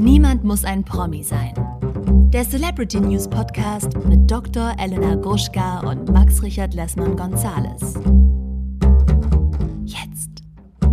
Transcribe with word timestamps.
Niemand 0.00 0.44
muss 0.44 0.64
ein 0.64 0.82
Promi 0.82 1.22
sein. 1.22 1.52
Der 2.32 2.48
Celebrity 2.48 3.00
News 3.00 3.28
Podcast 3.28 3.94
mit 4.06 4.30
Dr. 4.30 4.74
Elena 4.78 5.14
Gruschka 5.14 5.80
und 5.80 6.08
Max 6.08 6.42
Richard 6.42 6.72
Lessmann 6.72 7.16
Gonzales. 7.16 7.96
Jetzt 9.84 10.42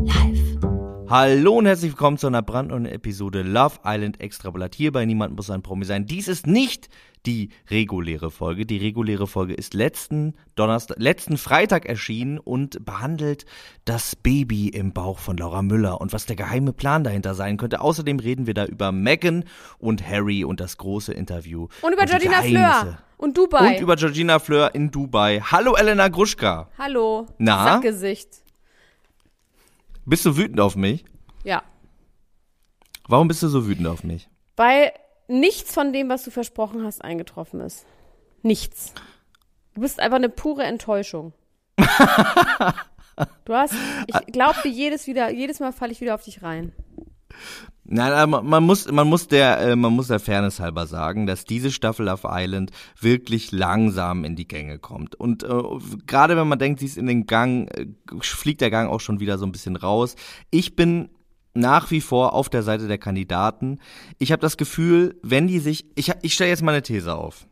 live. 0.04 1.10
Hallo 1.10 1.54
und 1.54 1.68
herzlich 1.68 1.92
willkommen 1.92 2.18
zu 2.18 2.28
einer 2.28 2.42
brandneuen 2.42 2.86
Episode 2.86 3.44
Love 3.44 3.78
Island 3.86 4.20
Extrablatt. 4.20 4.76
Hier 4.76 4.92
bei 4.92 5.06
Niemand 5.06 5.38
muss 5.38 5.50
ein 5.50 5.62
Promi 5.62 5.86
sein. 5.86 6.06
Dies 6.06 6.28
ist 6.28 6.46
nicht 6.46 6.90
die 7.28 7.50
reguläre 7.70 8.32
Folge. 8.32 8.66
Die 8.66 8.78
reguläre 8.78 9.28
Folge 9.28 9.54
ist 9.54 9.74
letzten 9.74 10.34
Donnerstag, 10.56 10.98
letzten 10.98 11.38
Freitag 11.38 11.86
erschienen 11.86 12.40
und 12.40 12.84
behandelt 12.86 13.46
das 13.86 14.16
Baby 14.16 14.70
im 14.70 14.94
Bauch 14.94 15.20
von 15.20 15.38
Laura 15.38 15.62
Müller 15.62 16.00
und 16.02 16.14
was 16.14 16.26
der 16.26 16.38
geheime 16.38 16.74
Plan 16.74 17.04
dahinter 17.04 17.36
sein 17.36 17.58
könnte. 17.58 17.82
Außerdem 17.82 18.20
reden 18.20 18.48
wir 18.48 18.54
da 18.54 18.66
über 18.66 18.92
Meghan 18.92 19.44
und 19.78 20.08
Harry 20.08 20.46
und 20.46 20.60
das 20.62 20.78
große 20.78 21.14
Interview. 21.14 21.68
Und 21.82 21.94
über 21.94 22.06
die 22.06 22.18
Georgina. 22.18 22.42
Fleur 22.42 22.98
und 23.18 23.38
Dubai. 23.38 23.76
Und 23.76 23.82
über 23.82 23.96
Georgina 23.98 24.40
Fleur 24.40 24.74
in 24.74 24.90
Dubai. 24.90 25.42
Hallo 25.42 25.76
Elena 25.76 26.08
Gruschka. 26.08 26.70
Hallo. 26.78 27.28
Na? 27.38 27.66
Sackgesicht. 27.66 28.30
Bist 30.06 30.26
du 30.26 30.38
wütend 30.38 30.62
auf 30.62 30.78
mich? 30.78 31.04
Ja. 31.44 31.64
Warum 33.10 33.28
bist 33.28 33.44
du 33.44 33.50
so 33.50 33.68
wütend 33.68 33.88
auf 33.88 34.04
mich? 34.04 34.30
Weil 34.56 34.92
nichts 35.28 35.74
von 35.74 35.94
dem, 35.94 36.10
was 36.10 36.24
du 36.24 36.32
versprochen 36.32 36.84
hast, 36.84 37.04
eingetroffen 37.04 37.62
ist. 37.62 37.86
Nichts. 38.42 38.94
Du 39.74 39.82
bist 39.82 40.00
einfach 40.00 40.18
eine 40.18 40.30
pure 40.30 40.64
Enttäuschung. 40.64 41.34
du 43.46 43.54
hast, 43.54 43.74
ich 44.08 44.34
glaubte 44.34 44.68
jedes 44.68 45.08
wieder, 45.08 45.30
jedes 45.32 45.60
Mal 45.60 45.72
falle 45.72 45.92
ich 45.92 46.02
wieder 46.02 46.16
auf 46.16 46.24
dich 46.24 46.42
rein. 46.42 46.74
Nein, 47.90 48.12
aber 48.12 48.42
man 48.42 48.64
muss, 48.64 48.92
man 48.92 49.08
muss 49.08 49.30
der, 49.30 49.60
äh, 49.60 49.76
man 49.78 49.94
muss 49.94 50.08
der 50.08 50.20
Fairness 50.20 50.60
halber 50.60 50.88
sagen, 50.88 51.26
dass 51.26 51.46
diese 51.46 51.72
Staffel 51.72 52.08
Love 52.08 52.28
Island 52.30 52.72
wirklich 53.00 53.54
langsam 53.54 54.26
in 54.26 54.36
die 54.36 54.48
Gänge 54.48 54.78
kommt. 54.78 55.16
Und 55.16 55.44
äh, 55.44 55.62
gerade 56.06 56.36
wenn 56.36 56.50
man 56.50 56.60
denkt, 56.60 56.82
sie 56.82 56.86
ist 56.86 56.98
in 56.98 57.08
den 57.08 57.28
Gang, 57.28 57.70
äh, 57.70 57.88
fliegt 58.20 58.60
der 58.60 58.72
Gang 58.72 58.90
auch 58.90 59.00
schon 59.00 59.22
wieder 59.22 59.38
so 59.38 59.46
ein 59.46 59.54
bisschen 59.54 59.78
raus. 59.78 60.18
Ich 60.50 60.76
bin 60.76 61.10
nach 61.58 61.92
wie 61.92 62.02
vor 62.02 62.34
auf 62.34 62.50
der 62.50 62.64
Seite 62.64 62.88
der 62.88 62.98
Kandidaten. 62.98 63.80
Ich 64.20 64.32
habe 64.32 64.42
das 64.42 64.58
Gefühl, 64.58 65.20
wenn 65.24 65.48
die 65.48 65.60
sich, 65.60 65.86
ich, 65.96 66.12
ich 66.22 66.34
stelle 66.34 66.50
jetzt 66.50 66.64
mal 66.64 66.72
eine 66.72 66.82
These 66.84 67.16
auf. 67.16 67.48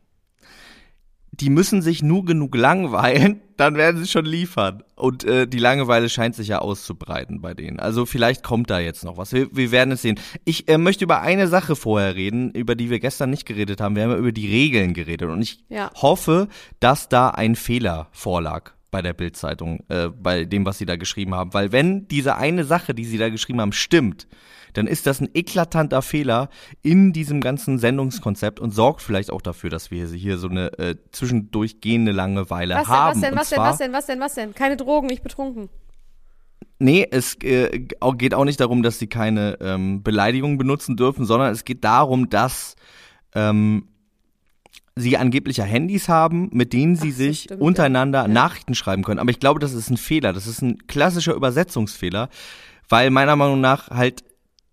Die 1.31 1.49
müssen 1.49 1.81
sich 1.81 2.01
nur 2.01 2.23
genug 2.23 2.55
langweilen, 2.55 3.41
dann 3.57 3.75
werden 3.75 4.01
sie 4.01 4.09
schon 4.09 4.23
liefern. 4.23 4.83
Und 4.95 5.25
äh, 5.25 5.47
die 5.47 5.57
Langeweile 5.57 6.07
scheint 6.07 6.33
sich 6.33 6.47
ja 6.47 6.59
auszubreiten 6.59 7.41
bei 7.41 7.53
denen. 7.53 7.79
Also 7.81 8.05
vielleicht 8.05 8.41
kommt 8.41 8.69
da 8.69 8.79
jetzt 8.79 9.03
noch 9.03 9.17
was. 9.17 9.33
Wir, 9.33 9.53
wir 9.53 9.71
werden 9.71 9.91
es 9.91 10.01
sehen. 10.01 10.17
Ich 10.45 10.69
äh, 10.69 10.77
möchte 10.77 11.03
über 11.03 11.21
eine 11.21 11.49
Sache 11.49 11.75
vorher 11.75 12.15
reden, 12.15 12.51
über 12.51 12.75
die 12.75 12.89
wir 12.89 12.99
gestern 13.01 13.31
nicht 13.31 13.45
geredet 13.45 13.81
haben. 13.81 13.97
Wir 13.97 14.03
haben 14.03 14.11
ja 14.11 14.17
über 14.17 14.31
die 14.31 14.49
Regeln 14.49 14.93
geredet. 14.93 15.29
Und 15.29 15.41
ich 15.41 15.63
Ja. 15.67 15.91
hoffe, 15.95 16.47
dass 16.79 17.09
da 17.09 17.29
ein 17.31 17.55
Fehler 17.55 18.07
vorlag 18.13 18.71
bei 18.95 19.01
der 19.01 19.11
Bildzeitung, 19.11 19.83
äh, 19.89 20.07
bei 20.07 20.45
dem, 20.45 20.65
was 20.65 20.77
sie 20.77 20.85
da 20.85 20.95
geschrieben 20.95 21.35
haben. 21.35 21.53
Weil 21.53 21.73
wenn 21.73 22.07
diese 22.07 22.37
eine 22.37 22.63
Sache, 22.63 22.93
die 22.93 23.03
sie 23.03 23.17
da 23.17 23.27
geschrieben 23.27 23.59
haben, 23.59 23.73
stimmt, 23.73 24.25
dann 24.71 24.87
ist 24.87 25.05
das 25.05 25.19
ein 25.19 25.27
eklatanter 25.33 26.01
Fehler 26.01 26.47
in 26.81 27.11
diesem 27.11 27.41
ganzen 27.41 27.77
Sendungskonzept 27.77 28.57
und 28.61 28.71
sorgt 28.71 29.01
vielleicht 29.01 29.31
auch 29.31 29.41
dafür, 29.41 29.69
dass 29.69 29.91
wir 29.91 30.07
hier 30.07 30.37
so 30.37 30.47
eine 30.47 30.79
äh, 30.79 30.95
zwischendurch 31.11 31.81
gehende 31.81 32.13
Langeweile 32.13 32.75
Was 32.75 32.85
denn, 32.85 32.93
haben. 32.95 33.21
was 33.21 33.29
denn, 33.29 33.35
was 33.35 33.49
denn, 33.49 33.55
zwar, 33.57 33.69
was 33.69 33.77
denn, 33.79 33.91
was 33.91 34.05
denn, 34.05 34.19
was 34.21 34.33
denn? 34.35 34.55
Keine 34.55 34.77
Drogen, 34.77 35.07
nicht 35.07 35.23
betrunken. 35.23 35.67
Nee, 36.79 37.05
es 37.11 37.35
äh, 37.43 37.77
geht 38.15 38.33
auch 38.33 38.45
nicht 38.45 38.61
darum, 38.61 38.81
dass 38.81 38.97
sie 38.97 39.07
keine 39.07 39.57
ähm, 39.59 40.03
Beleidigungen 40.03 40.57
benutzen 40.57 40.95
dürfen, 40.95 41.25
sondern 41.25 41.51
es 41.51 41.65
geht 41.65 41.83
darum, 41.83 42.29
dass 42.29 42.77
ähm, 43.33 43.89
sie 44.95 45.17
angeblich 45.17 45.57
ja 45.57 45.65
Handys 45.65 46.07
haben, 46.07 46.49
mit 46.53 46.73
denen 46.73 46.95
sie 46.95 47.11
Ach 47.11 47.17
sich 47.17 47.41
stimmt, 47.43 47.61
untereinander 47.61 48.23
ja. 48.23 48.27
Nachrichten 48.27 48.75
schreiben 48.75 49.03
können. 49.03 49.19
Aber 49.19 49.29
ich 49.29 49.39
glaube, 49.39 49.59
das 49.59 49.73
ist 49.73 49.89
ein 49.89 49.97
Fehler. 49.97 50.33
Das 50.33 50.47
ist 50.47 50.61
ein 50.61 50.87
klassischer 50.87 51.33
Übersetzungsfehler, 51.33 52.29
weil 52.87 53.09
meiner 53.09 53.35
Meinung 53.35 53.61
nach 53.61 53.89
halt 53.89 54.23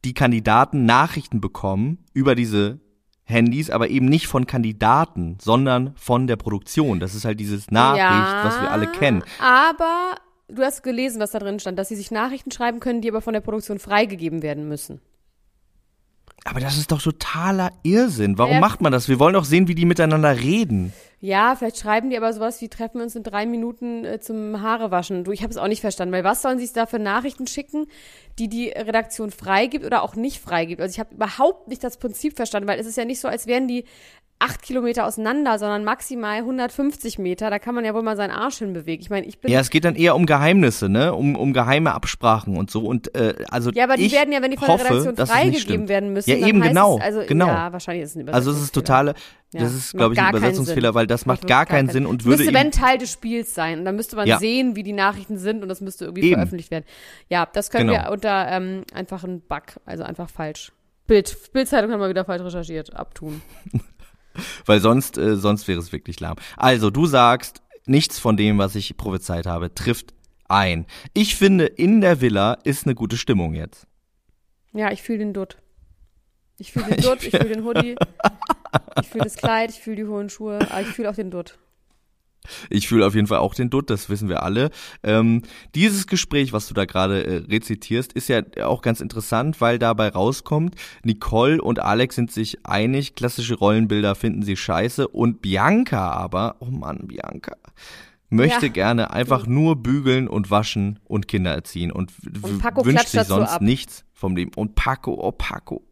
die 0.04 0.14
Kandidaten 0.14 0.84
Nachrichten 0.84 1.40
bekommen 1.40 2.04
über 2.12 2.34
diese 2.34 2.80
Handys, 3.24 3.70
aber 3.70 3.88
eben 3.88 4.06
nicht 4.06 4.26
von 4.26 4.46
Kandidaten, 4.46 5.38
sondern 5.40 5.94
von 5.96 6.26
der 6.26 6.36
Produktion. 6.36 7.00
Das 7.00 7.14
ist 7.14 7.24
halt 7.24 7.40
dieses 7.40 7.70
Nachricht, 7.70 8.00
ja, 8.00 8.42
was 8.44 8.60
wir 8.60 8.70
alle 8.70 8.88
kennen. 8.88 9.22
Aber 9.40 10.16
du 10.48 10.62
hast 10.62 10.82
gelesen, 10.82 11.20
was 11.20 11.30
da 11.30 11.38
drin 11.38 11.60
stand, 11.60 11.78
dass 11.78 11.88
sie 11.88 11.96
sich 11.96 12.10
Nachrichten 12.10 12.50
schreiben 12.50 12.80
können, 12.80 13.00
die 13.00 13.08
aber 13.08 13.20
von 13.20 13.32
der 13.32 13.40
Produktion 13.40 13.78
freigegeben 13.78 14.42
werden 14.42 14.68
müssen. 14.68 15.00
Aber 16.44 16.58
das 16.60 16.76
ist 16.76 16.90
doch 16.90 17.00
totaler 17.00 17.70
Irrsinn. 17.82 18.36
Warum 18.38 18.54
Ja. 18.54 18.60
macht 18.60 18.80
man 18.80 18.90
das? 18.92 19.08
Wir 19.08 19.18
wollen 19.20 19.34
doch 19.34 19.44
sehen, 19.44 19.68
wie 19.68 19.74
die 19.76 19.84
miteinander 19.84 20.36
reden. 20.40 20.92
Ja, 21.20 21.54
vielleicht 21.54 21.78
schreiben 21.78 22.10
die 22.10 22.16
aber 22.16 22.32
sowas 22.32 22.60
wie 22.60 22.68
treffen 22.68 22.96
wir 22.98 23.04
uns 23.04 23.14
in 23.14 23.22
drei 23.22 23.46
Minuten 23.46 24.04
äh, 24.04 24.18
zum 24.18 24.60
Haarewaschen. 24.60 25.22
Du, 25.22 25.30
ich 25.30 25.42
habe 25.44 25.52
es 25.52 25.56
auch 25.56 25.68
nicht 25.68 25.80
verstanden, 25.80 26.12
weil 26.12 26.24
was 26.24 26.42
sollen 26.42 26.58
sie 26.58 26.68
da 26.72 26.84
für 26.86 26.98
Nachrichten 26.98 27.46
schicken, 27.46 27.86
die 28.40 28.48
die 28.48 28.70
Redaktion 28.70 29.30
freigibt 29.30 29.84
oder 29.84 30.02
auch 30.02 30.16
nicht 30.16 30.40
freigibt? 30.40 30.80
Also 30.80 30.92
ich 30.92 30.98
habe 30.98 31.14
überhaupt 31.14 31.68
nicht 31.68 31.84
das 31.84 31.96
Prinzip 31.98 32.34
verstanden, 32.34 32.68
weil 32.68 32.80
es 32.80 32.86
ist 32.88 32.96
ja 32.96 33.04
nicht 33.04 33.20
so, 33.20 33.28
als 33.28 33.46
wären 33.46 33.68
die 33.68 33.84
acht 34.42 34.62
Kilometer 34.62 35.06
auseinander, 35.06 35.58
sondern 35.58 35.84
maximal 35.84 36.38
150 36.38 37.18
Meter. 37.18 37.48
Da 37.48 37.58
kann 37.58 37.74
man 37.74 37.84
ja 37.84 37.94
wohl 37.94 38.02
mal 38.02 38.16
seinen 38.16 38.32
Arsch 38.32 38.58
hinbewegen. 38.58 39.00
Ich 39.00 39.08
meine, 39.08 39.26
ich 39.26 39.38
bin 39.38 39.50
Ja, 39.52 39.60
es 39.60 39.70
geht 39.70 39.84
dann 39.84 39.94
eher 39.94 40.16
um 40.16 40.26
Geheimnisse, 40.26 40.88
ne? 40.88 41.14
Um, 41.14 41.36
um 41.36 41.52
geheime 41.52 41.94
Absprachen 41.94 42.56
und 42.56 42.70
so. 42.70 42.84
Und 42.84 43.14
äh, 43.14 43.34
also 43.50 43.70
Ja, 43.70 43.84
aber 43.84 43.96
die 43.96 44.10
werden 44.10 44.32
ja, 44.32 44.42
wenn 44.42 44.50
die 44.50 44.56
von 44.56 44.68
hoffe, 44.68 44.84
der 44.84 44.92
Redaktion 45.02 45.26
freigegeben 45.26 45.88
werden 45.88 46.12
müssen, 46.12 46.30
Ja, 46.30 46.36
dann 46.36 46.48
eben 46.48 46.60
genau, 46.60 46.98
es, 46.98 47.04
also, 47.04 47.22
genau. 47.26 47.46
Ja, 47.46 47.72
wahrscheinlich 47.72 48.02
ist 48.04 48.10
es 48.10 48.16
ein 48.16 48.28
Also 48.28 48.50
es 48.50 48.60
ist 48.60 48.74
totale, 48.74 49.14
Ja, 49.52 49.60
das 49.60 49.74
ist, 49.74 49.92
glaube 49.96 50.14
ich, 50.14 50.20
ein 50.20 50.30
Übersetzungsfehler, 50.30 50.94
weil 50.94 51.06
das 51.06 51.24
macht 51.24 51.46
gar 51.46 51.64
keinen 51.64 51.88
Sinn 51.88 52.04
und 52.04 52.24
würde 52.24 52.38
müsste, 52.38 52.50
ihm, 52.52 52.54
wenn 52.54 52.70
Teil 52.72 52.98
des 52.98 53.12
Spiels 53.12 53.54
sein. 53.54 53.78
Und 53.78 53.84
dann 53.84 53.94
müsste 53.96 54.16
man 54.16 54.26
Ja. 54.26 54.38
sehen, 54.38 54.74
wie 54.76 54.82
die 54.82 54.92
Nachrichten 54.92 55.38
sind 55.38 55.62
und 55.62 55.68
das 55.68 55.80
müsste 55.80 56.06
irgendwie 56.06 56.22
Eben. 56.26 56.34
veröffentlicht 56.34 56.70
werden. 56.70 56.84
Ja, 57.28 57.46
das 57.52 57.70
können 57.70 57.88
Genau. 57.88 58.06
wir 58.06 58.10
unter 58.10 58.48
ähm, 58.50 58.82
einfach 58.92 59.22
ein 59.24 59.40
Bug, 59.40 59.62
also 59.86 60.02
einfach 60.02 60.28
falsch. 60.28 60.72
Bild, 61.06 61.52
Bildzeitung 61.52 61.90
haben 61.92 62.00
wir 62.00 62.08
wieder 62.08 62.24
falsch 62.24 62.42
recherchiert, 62.42 62.94
abtun. 62.96 63.42
weil 64.66 64.80
sonst, 64.80 65.18
äh, 65.18 65.36
sonst 65.36 65.68
wäre 65.68 65.80
es 65.80 65.92
wirklich 65.92 66.20
lahm. 66.20 66.36
Also 66.56 66.90
du 66.90 67.06
sagst, 67.06 67.62
nichts 67.86 68.18
von 68.18 68.36
dem, 68.36 68.58
was 68.58 68.74
ich 68.74 68.96
prophezeit 68.96 69.46
habe, 69.46 69.74
trifft 69.74 70.14
ein. 70.48 70.86
Ich 71.14 71.36
finde, 71.36 71.66
in 71.66 72.00
der 72.00 72.20
Villa 72.20 72.54
ist 72.64 72.86
eine 72.86 72.94
gute 72.94 73.16
Stimmung 73.16 73.54
jetzt. 73.54 73.86
Ja, 74.72 74.90
ich 74.90 75.02
fühle 75.02 75.18
den 75.18 75.32
Dutt. 75.32 75.58
Ich 76.58 76.72
fühle 76.72 76.86
den 76.96 77.02
Dutt, 77.02 77.22
ich 77.22 77.30
fühle 77.30 77.48
den 77.48 77.64
Hoodie, 77.64 77.96
ich 79.00 79.08
fühle 79.08 79.24
das 79.24 79.36
Kleid, 79.36 79.70
ich 79.70 79.80
fühle 79.80 79.96
die 79.96 80.04
hohen 80.04 80.28
Schuhe, 80.28 80.58
aber 80.70 80.80
ich 80.82 80.88
fühle 80.88 81.10
auch 81.10 81.14
den 81.14 81.30
Dutt. 81.30 81.58
Ich 82.70 82.88
fühle 82.88 83.06
auf 83.06 83.14
jeden 83.14 83.26
Fall 83.26 83.38
auch 83.38 83.54
den 83.54 83.70
Dutt, 83.70 83.90
das 83.90 84.08
wissen 84.08 84.28
wir 84.28 84.42
alle. 84.42 84.70
Ähm, 85.02 85.42
dieses 85.74 86.06
Gespräch, 86.06 86.52
was 86.52 86.68
du 86.68 86.74
da 86.74 86.84
gerade 86.84 87.24
äh, 87.24 87.36
rezitierst, 87.50 88.12
ist 88.12 88.28
ja 88.28 88.42
auch 88.62 88.82
ganz 88.82 89.00
interessant, 89.00 89.60
weil 89.60 89.78
dabei 89.78 90.08
rauskommt, 90.08 90.74
Nicole 91.04 91.60
und 91.60 91.80
Alex 91.80 92.16
sind 92.16 92.32
sich 92.32 92.64
einig, 92.64 93.14
klassische 93.14 93.54
Rollenbilder 93.54 94.14
finden 94.14 94.42
sie 94.42 94.56
scheiße 94.56 95.08
und 95.08 95.42
Bianca 95.42 96.10
aber, 96.10 96.56
oh 96.60 96.66
Mann, 96.66 97.06
Bianca, 97.06 97.56
möchte 98.32 98.66
Ja. 98.66 98.72
gerne 98.72 99.10
einfach 99.12 99.46
nur 99.46 99.76
bügeln 99.76 100.26
und 100.28 100.50
waschen 100.50 100.98
und 101.04 101.28
Kinder 101.28 101.52
erziehen 101.52 101.92
und, 101.92 102.12
Und 102.42 102.58
Paco 102.58 102.84
wünscht 102.84 103.08
sich 103.08 103.22
sonst 103.24 103.60
nichts 103.60 104.04
vom 104.12 104.36
Leben. 104.36 104.52
Und 104.56 104.74
Paco, 104.74 105.14
oh 105.14 105.32
Paco. 105.32 105.82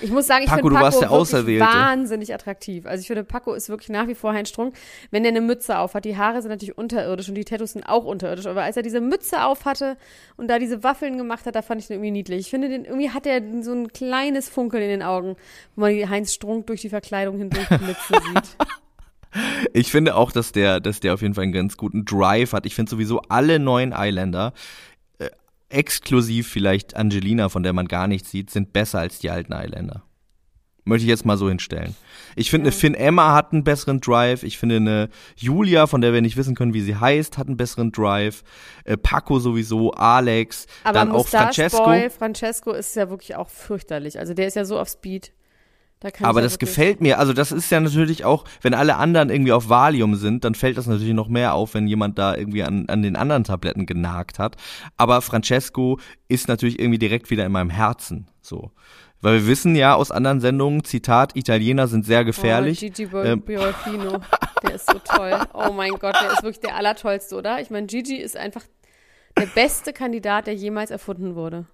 Ich 0.00 0.10
muss 0.10 0.26
sagen, 0.26 0.44
ich 0.44 0.50
Paco, 0.50 0.68
finde 0.68 0.80
Paco 0.80 0.92
wirklich 0.92 1.10
Auserwählte. 1.10 1.64
wahnsinnig 1.64 2.32
attraktiv. 2.32 2.86
Also 2.86 3.00
ich 3.00 3.06
finde, 3.06 3.24
Paco 3.24 3.54
ist 3.54 3.68
wirklich 3.68 3.88
nach 3.88 4.06
wie 4.06 4.14
vor 4.14 4.32
Heinz 4.32 4.50
Strunk. 4.50 4.76
Wenn 5.10 5.22
der 5.24 5.30
eine 5.32 5.40
Mütze 5.40 5.78
auf 5.78 5.94
hat, 5.94 6.04
die 6.04 6.16
Haare 6.16 6.42
sind 6.42 6.50
natürlich 6.50 6.78
unterirdisch 6.78 7.28
und 7.28 7.34
die 7.34 7.44
Tattoos 7.44 7.72
sind 7.72 7.84
auch 7.84 8.04
unterirdisch. 8.04 8.46
Aber 8.46 8.62
als 8.62 8.76
er 8.76 8.82
diese 8.82 9.00
Mütze 9.00 9.44
auf 9.44 9.64
hatte 9.64 9.96
und 10.36 10.48
da 10.48 10.58
diese 10.58 10.82
Waffeln 10.84 11.18
gemacht 11.18 11.46
hat, 11.46 11.54
da 11.56 11.62
fand 11.62 11.80
ich 11.80 11.88
den 11.88 11.94
irgendwie 11.94 12.12
niedlich. 12.12 12.40
Ich 12.40 12.50
finde, 12.50 12.68
den, 12.68 12.84
irgendwie 12.84 13.10
hat 13.10 13.26
er 13.26 13.40
so 13.62 13.72
ein 13.72 13.88
kleines 13.92 14.48
Funkeln 14.48 14.82
in 14.82 14.90
den 14.90 15.02
Augen, 15.02 15.36
wo 15.74 15.82
man 15.82 16.08
Heinz 16.10 16.32
Strunk 16.34 16.66
durch 16.68 16.80
die 16.82 16.88
Verkleidung 16.90 17.38
hindurch 17.38 17.68
blitzen 17.68 18.16
sieht. 18.32 18.56
Ich 19.72 19.90
finde 19.90 20.14
auch, 20.14 20.32
dass 20.32 20.52
der, 20.52 20.80
dass 20.80 21.00
der 21.00 21.14
auf 21.14 21.22
jeden 21.22 21.34
Fall 21.34 21.44
einen 21.44 21.52
ganz 21.52 21.76
guten 21.76 22.04
Drive 22.04 22.52
hat. 22.52 22.66
Ich 22.66 22.74
finde 22.74 22.90
sowieso 22.90 23.20
alle 23.28 23.58
neuen 23.58 23.92
Islander, 23.92 24.52
äh, 25.18 25.30
exklusiv 25.68 26.48
vielleicht 26.48 26.96
Angelina, 26.96 27.48
von 27.48 27.62
der 27.62 27.72
man 27.72 27.88
gar 27.88 28.06
nichts 28.06 28.30
sieht, 28.30 28.50
sind 28.50 28.72
besser 28.72 29.00
als 29.00 29.18
die 29.18 29.30
alten 29.30 29.52
Islander. 29.52 30.02
Möchte 30.86 31.04
ich 31.04 31.08
jetzt 31.08 31.24
mal 31.24 31.38
so 31.38 31.48
hinstellen. 31.48 31.96
Ich 32.36 32.50
finde, 32.50 32.64
eine 32.64 32.72
Finn 32.72 32.94
Emma 32.94 33.34
hat 33.34 33.52
einen 33.52 33.64
besseren 33.64 34.00
Drive. 34.00 34.42
Ich 34.42 34.58
finde, 34.58 34.76
eine 34.76 35.08
Julia, 35.34 35.86
von 35.86 36.02
der 36.02 36.12
wir 36.12 36.20
nicht 36.20 36.36
wissen 36.36 36.54
können, 36.54 36.74
wie 36.74 36.82
sie 36.82 36.96
heißt, 36.96 37.38
hat 37.38 37.46
einen 37.46 37.56
besseren 37.56 37.90
Drive. 37.90 38.44
Äh, 38.84 38.98
Paco 38.98 39.38
sowieso, 39.38 39.92
Alex, 39.92 40.66
Aber 40.84 40.98
dann 40.98 41.10
auch 41.10 41.18
Mustache 41.18 41.54
Francesco. 41.54 41.84
Boy, 41.84 42.10
Francesco 42.10 42.72
ist 42.72 42.94
ja 42.96 43.08
wirklich 43.08 43.34
auch 43.34 43.48
fürchterlich. 43.48 44.18
Also 44.18 44.34
der 44.34 44.46
ist 44.46 44.56
ja 44.56 44.66
so 44.66 44.78
auf 44.78 44.90
Speed. 44.90 45.32
Da 46.00 46.10
Aber 46.22 46.42
das 46.42 46.58
gefällt 46.58 47.00
mir. 47.00 47.18
Also 47.18 47.32
das 47.32 47.50
ist 47.50 47.70
ja 47.70 47.80
natürlich 47.80 48.24
auch, 48.24 48.44
wenn 48.60 48.74
alle 48.74 48.96
anderen 48.96 49.30
irgendwie 49.30 49.52
auf 49.52 49.70
Valium 49.70 50.16
sind, 50.16 50.44
dann 50.44 50.54
fällt 50.54 50.76
das 50.76 50.86
natürlich 50.86 51.14
noch 51.14 51.28
mehr 51.28 51.54
auf, 51.54 51.72
wenn 51.74 51.86
jemand 51.86 52.18
da 52.18 52.36
irgendwie 52.36 52.62
an, 52.62 52.86
an 52.88 53.02
den 53.02 53.16
anderen 53.16 53.44
Tabletten 53.44 53.86
genagt 53.86 54.38
hat. 54.38 54.56
Aber 54.98 55.22
Francesco 55.22 55.98
ist 56.28 56.48
natürlich 56.48 56.78
irgendwie 56.78 56.98
direkt 56.98 57.30
wieder 57.30 57.46
in 57.46 57.52
meinem 57.52 57.70
Herzen. 57.70 58.28
So. 58.42 58.70
Weil 59.22 59.40
wir 59.40 59.46
wissen 59.46 59.74
ja 59.74 59.94
aus 59.94 60.10
anderen 60.10 60.42
Sendungen, 60.42 60.84
Zitat, 60.84 61.34
Italiener 61.34 61.88
sind 61.88 62.04
sehr 62.04 62.26
gefährlich. 62.26 62.78
Oh, 62.82 62.86
Gigi 62.86 63.08
Ähm. 63.24 63.40
Biolfino, 63.40 64.20
der 64.62 64.74
ist 64.74 64.86
so 64.86 64.98
toll. 64.98 65.40
Oh 65.54 65.72
mein 65.72 65.92
Gott, 65.92 66.14
der 66.20 66.32
ist 66.32 66.42
wirklich 66.42 66.60
der 66.60 66.76
allertollste, 66.76 67.34
oder? 67.34 67.58
Ich 67.62 67.70
meine, 67.70 67.86
Gigi 67.86 68.16
ist 68.16 68.36
einfach 68.36 68.64
der 69.38 69.46
beste 69.46 69.94
Kandidat, 69.94 70.46
der 70.46 70.54
jemals 70.54 70.90
erfunden 70.90 71.34
wurde. 71.34 71.64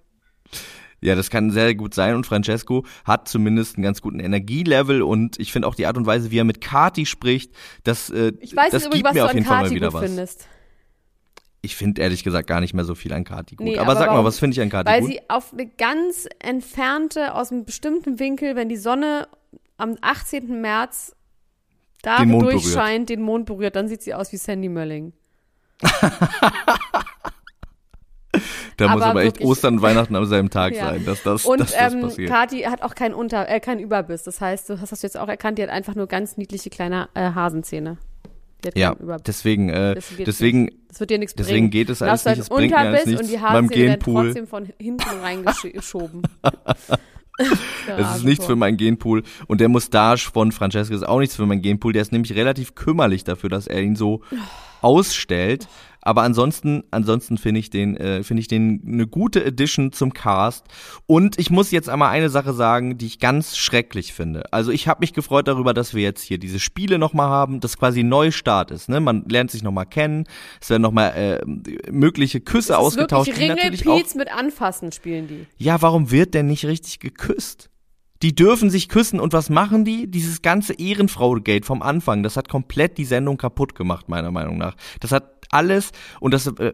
Ja, 1.02 1.14
das 1.14 1.30
kann 1.30 1.50
sehr 1.50 1.74
gut 1.74 1.94
sein 1.94 2.14
und 2.14 2.26
Francesco 2.26 2.84
hat 3.04 3.26
zumindest 3.26 3.76
einen 3.76 3.84
ganz 3.84 4.02
guten 4.02 4.20
Energielevel 4.20 5.02
und 5.02 5.38
ich 5.38 5.50
finde 5.52 5.66
auch 5.68 5.74
die 5.74 5.86
Art 5.86 5.96
und 5.96 6.06
Weise, 6.06 6.30
wie 6.30 6.38
er 6.38 6.44
mit 6.44 6.60
Kati 6.60 7.06
spricht, 7.06 7.52
das, 7.84 8.10
äh, 8.10 8.32
Ich 8.40 8.54
weiß 8.54 8.70
das 8.70 8.90
gibt 8.90 9.04
was 9.04 9.14
mir 9.14 9.20
du 9.20 9.26
auf 9.26 9.34
jeden 9.34 9.46
Fall 9.46 9.62
mal 9.62 9.70
wieder 9.70 9.92
was. 9.92 10.04
findest. 10.04 10.46
Ich 11.62 11.76
finde 11.76 12.00
ehrlich 12.00 12.24
gesagt 12.24 12.46
gar 12.46 12.60
nicht 12.60 12.74
mehr 12.74 12.84
so 12.84 12.94
viel 12.94 13.12
an 13.12 13.24
Kati 13.24 13.56
gut. 13.56 13.66
Nee, 13.66 13.78
aber, 13.78 13.90
aber 13.90 13.98
sag 13.98 14.06
mal, 14.08 14.12
warum? 14.14 14.26
was 14.26 14.38
finde 14.38 14.54
ich 14.54 14.60
an 14.60 14.68
Kati 14.68 14.90
Weil 14.90 15.00
gut? 15.00 15.10
sie 15.10 15.20
auf 15.28 15.52
eine 15.52 15.66
ganz 15.66 16.26
entfernte, 16.38 17.34
aus 17.34 17.50
einem 17.50 17.64
bestimmten 17.64 18.18
Winkel, 18.18 18.56
wenn 18.56 18.68
die 18.68 18.76
Sonne 18.76 19.28
am 19.76 19.96
18. 20.00 20.60
März 20.60 21.14
da 22.02 22.24
durchscheint, 22.24 23.08
den 23.08 23.22
Mond 23.22 23.46
berührt, 23.46 23.76
dann 23.76 23.88
sieht 23.88 24.02
sie 24.02 24.14
aus 24.14 24.32
wie 24.32 24.36
Sandy 24.36 24.68
Mölling. 24.68 25.12
Da 28.80 28.92
muss 28.92 29.02
aber 29.02 29.10
aber 29.10 29.24
echt 29.24 29.40
Ostern 29.40 29.74
und 29.76 29.82
Weihnachten 29.82 30.14
am 30.16 30.24
selben 30.26 30.50
Tag 30.50 30.74
Ja. 30.74 30.86
sein, 30.90 31.04
dass 31.04 31.22
das, 31.22 31.44
Und 31.46 31.60
dass 31.60 31.72
das 31.72 31.92
ähm, 31.94 32.00
passiert. 32.02 32.30
Kati 32.30 32.60
hat 32.62 32.82
auch 32.82 32.94
keinen 32.94 33.14
Unter, 33.14 33.48
äh, 33.48 33.60
keinen 33.60 33.80
Überbiss. 33.80 34.22
Das 34.24 34.40
heißt, 34.40 34.68
du 34.70 34.80
hast 34.80 34.90
das 34.92 35.02
jetzt 35.02 35.16
auch 35.18 35.28
erkannt, 35.28 35.58
die 35.58 35.62
hat 35.62 35.70
einfach 35.70 35.94
nur 35.94 36.06
ganz 36.06 36.36
niedliche 36.36 36.70
kleine 36.70 37.08
äh, 37.14 37.32
Hasenzähne. 37.32 37.98
Ja, 38.74 38.94
deswegen, 39.26 39.70
äh, 39.70 39.94
Deswegen 39.94 40.16
geht's 40.18 40.26
deswegen, 40.26 40.70
Das 40.88 41.00
wird 41.00 41.08
dir 41.10 41.18
nichts 41.18 41.34
deswegen 41.34 41.56
bringen. 41.56 41.70
geht 41.70 41.88
es 41.88 42.00
Du 42.00 42.04
alles 42.04 42.26
halt 42.26 42.36
nicht, 42.36 42.42
es 42.42 42.48
bringt 42.50 42.70
mir 42.72 42.76
alles 42.76 42.90
Unterbiss 43.04 43.06
nichts. 43.06 43.22
und 43.22 43.30
die 43.30 43.40
Haare 43.40 43.70
werden 43.70 44.00
trotzdem 44.00 44.46
von 44.46 44.68
hinten 44.78 45.08
reingeschoben. 45.22 46.22
es 47.96 48.16
ist 48.16 48.24
nichts 48.24 48.44
für 48.44 48.56
mein 48.56 48.76
Genpool 48.76 49.22
und 49.46 49.62
der 49.62 49.68
Mustache 49.70 50.30
von 50.30 50.52
Francesco 50.52 50.94
ist 50.94 51.08
auch 51.08 51.20
nichts 51.20 51.36
für 51.36 51.46
mein 51.46 51.62
Genpool. 51.62 51.94
Der 51.94 52.02
ist 52.02 52.12
nämlich 52.12 52.34
relativ 52.34 52.74
kümmerlich 52.74 53.24
dafür, 53.24 53.48
dass 53.48 53.66
er 53.66 53.80
ihn 53.80 53.96
so 53.96 54.20
ausstellt. 54.82 55.66
Aber 56.02 56.22
ansonsten, 56.22 56.84
ansonsten 56.90 57.36
finde 57.36 57.60
ich 57.60 57.70
den, 57.70 57.96
äh, 57.96 58.22
finde 58.22 58.40
ich 58.40 58.48
den 58.48 58.82
eine 58.86 59.06
gute 59.06 59.44
Addition 59.44 59.92
zum 59.92 60.12
Cast. 60.14 60.66
Und 61.06 61.38
ich 61.38 61.50
muss 61.50 61.70
jetzt 61.70 61.88
einmal 61.88 62.10
eine 62.10 62.30
Sache 62.30 62.54
sagen, 62.54 62.96
die 62.98 63.06
ich 63.06 63.18
ganz 63.18 63.56
schrecklich 63.56 64.12
finde. 64.12 64.52
Also 64.52 64.70
ich 64.70 64.88
habe 64.88 65.00
mich 65.00 65.12
gefreut 65.12 65.48
darüber, 65.48 65.74
dass 65.74 65.94
wir 65.94 66.02
jetzt 66.02 66.22
hier 66.22 66.38
diese 66.38 66.58
Spiele 66.58 66.98
nochmal 66.98 67.28
haben, 67.28 67.60
das 67.60 67.76
quasi 67.76 68.00
ein 68.00 68.08
Neustart 68.08 68.70
ist. 68.70 68.88
Ne? 68.88 69.00
Man 69.00 69.24
lernt 69.28 69.50
sich 69.50 69.62
nochmal 69.62 69.86
kennen, 69.86 70.24
es 70.60 70.70
werden 70.70 70.82
nochmal 70.82 71.12
äh, 71.14 71.90
mögliche 71.90 72.40
Küsse 72.40 72.72
ist 72.72 72.78
ausgetauscht. 72.78 73.28
wirklich 73.28 73.50
Ringelpiez 73.50 74.14
mit 74.14 74.32
Anfassen 74.32 74.92
spielen 74.92 75.28
die. 75.28 75.46
ja, 75.56 75.82
warum 75.82 76.10
wird 76.10 76.34
denn 76.34 76.46
nicht 76.46 76.64
richtig 76.64 77.00
geküsst? 77.00 77.70
Die 78.22 78.34
dürfen 78.34 78.68
sich 78.68 78.90
küssen 78.90 79.18
und 79.18 79.32
was 79.32 79.48
machen 79.48 79.86
die? 79.86 80.10
Dieses 80.10 80.42
ganze 80.42 80.74
Ehrenfrau-Gate 80.74 81.64
vom 81.64 81.80
Anfang, 81.80 82.22
das 82.22 82.36
hat 82.36 82.50
komplett 82.50 82.98
die 82.98 83.06
Sendung 83.06 83.38
kaputt 83.38 83.74
gemacht, 83.74 84.10
meiner 84.10 84.30
Meinung 84.30 84.58
nach. 84.58 84.76
Das 85.00 85.10
hat 85.10 85.39
alles 85.50 85.90
und 86.20 86.32
das 86.32 86.46
äh, 86.46 86.72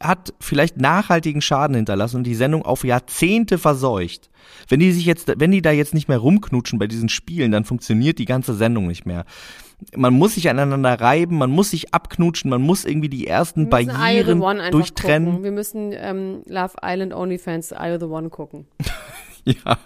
hat 0.00 0.34
vielleicht 0.40 0.78
nachhaltigen 0.78 1.40
Schaden 1.40 1.76
hinterlassen 1.76 2.18
und 2.18 2.24
die 2.24 2.34
Sendung 2.34 2.62
auf 2.62 2.84
Jahrzehnte 2.84 3.58
verseucht. 3.58 4.30
Wenn 4.68 4.80
die 4.80 4.92
sich 4.92 5.06
jetzt, 5.06 5.32
wenn 5.36 5.50
die 5.50 5.62
da 5.62 5.70
jetzt 5.70 5.94
nicht 5.94 6.08
mehr 6.08 6.18
rumknutschen 6.18 6.78
bei 6.78 6.86
diesen 6.86 7.08
Spielen, 7.08 7.52
dann 7.52 7.64
funktioniert 7.64 8.18
die 8.18 8.24
ganze 8.24 8.54
Sendung 8.54 8.86
nicht 8.86 9.06
mehr. 9.06 9.24
Man 9.94 10.14
muss 10.14 10.34
sich 10.34 10.48
aneinander 10.48 11.00
reiben, 11.00 11.36
man 11.36 11.50
muss 11.50 11.70
sich 11.70 11.92
abknutschen, 11.92 12.48
man 12.48 12.62
muss 12.62 12.84
irgendwie 12.84 13.10
die 13.10 13.26
ersten 13.26 13.68
Barrieren 13.68 14.40
durchtrennen. 14.70 15.28
Gucken. 15.28 15.44
Wir 15.44 15.52
müssen 15.52 15.92
ähm, 15.92 16.42
Love 16.46 16.74
Island 16.82 17.12
Onlyfans 17.12 17.72
Eye 17.72 17.94
of 17.94 18.00
the 18.00 18.06
One 18.06 18.30
gucken. 18.30 18.66
Ja. 19.48 19.78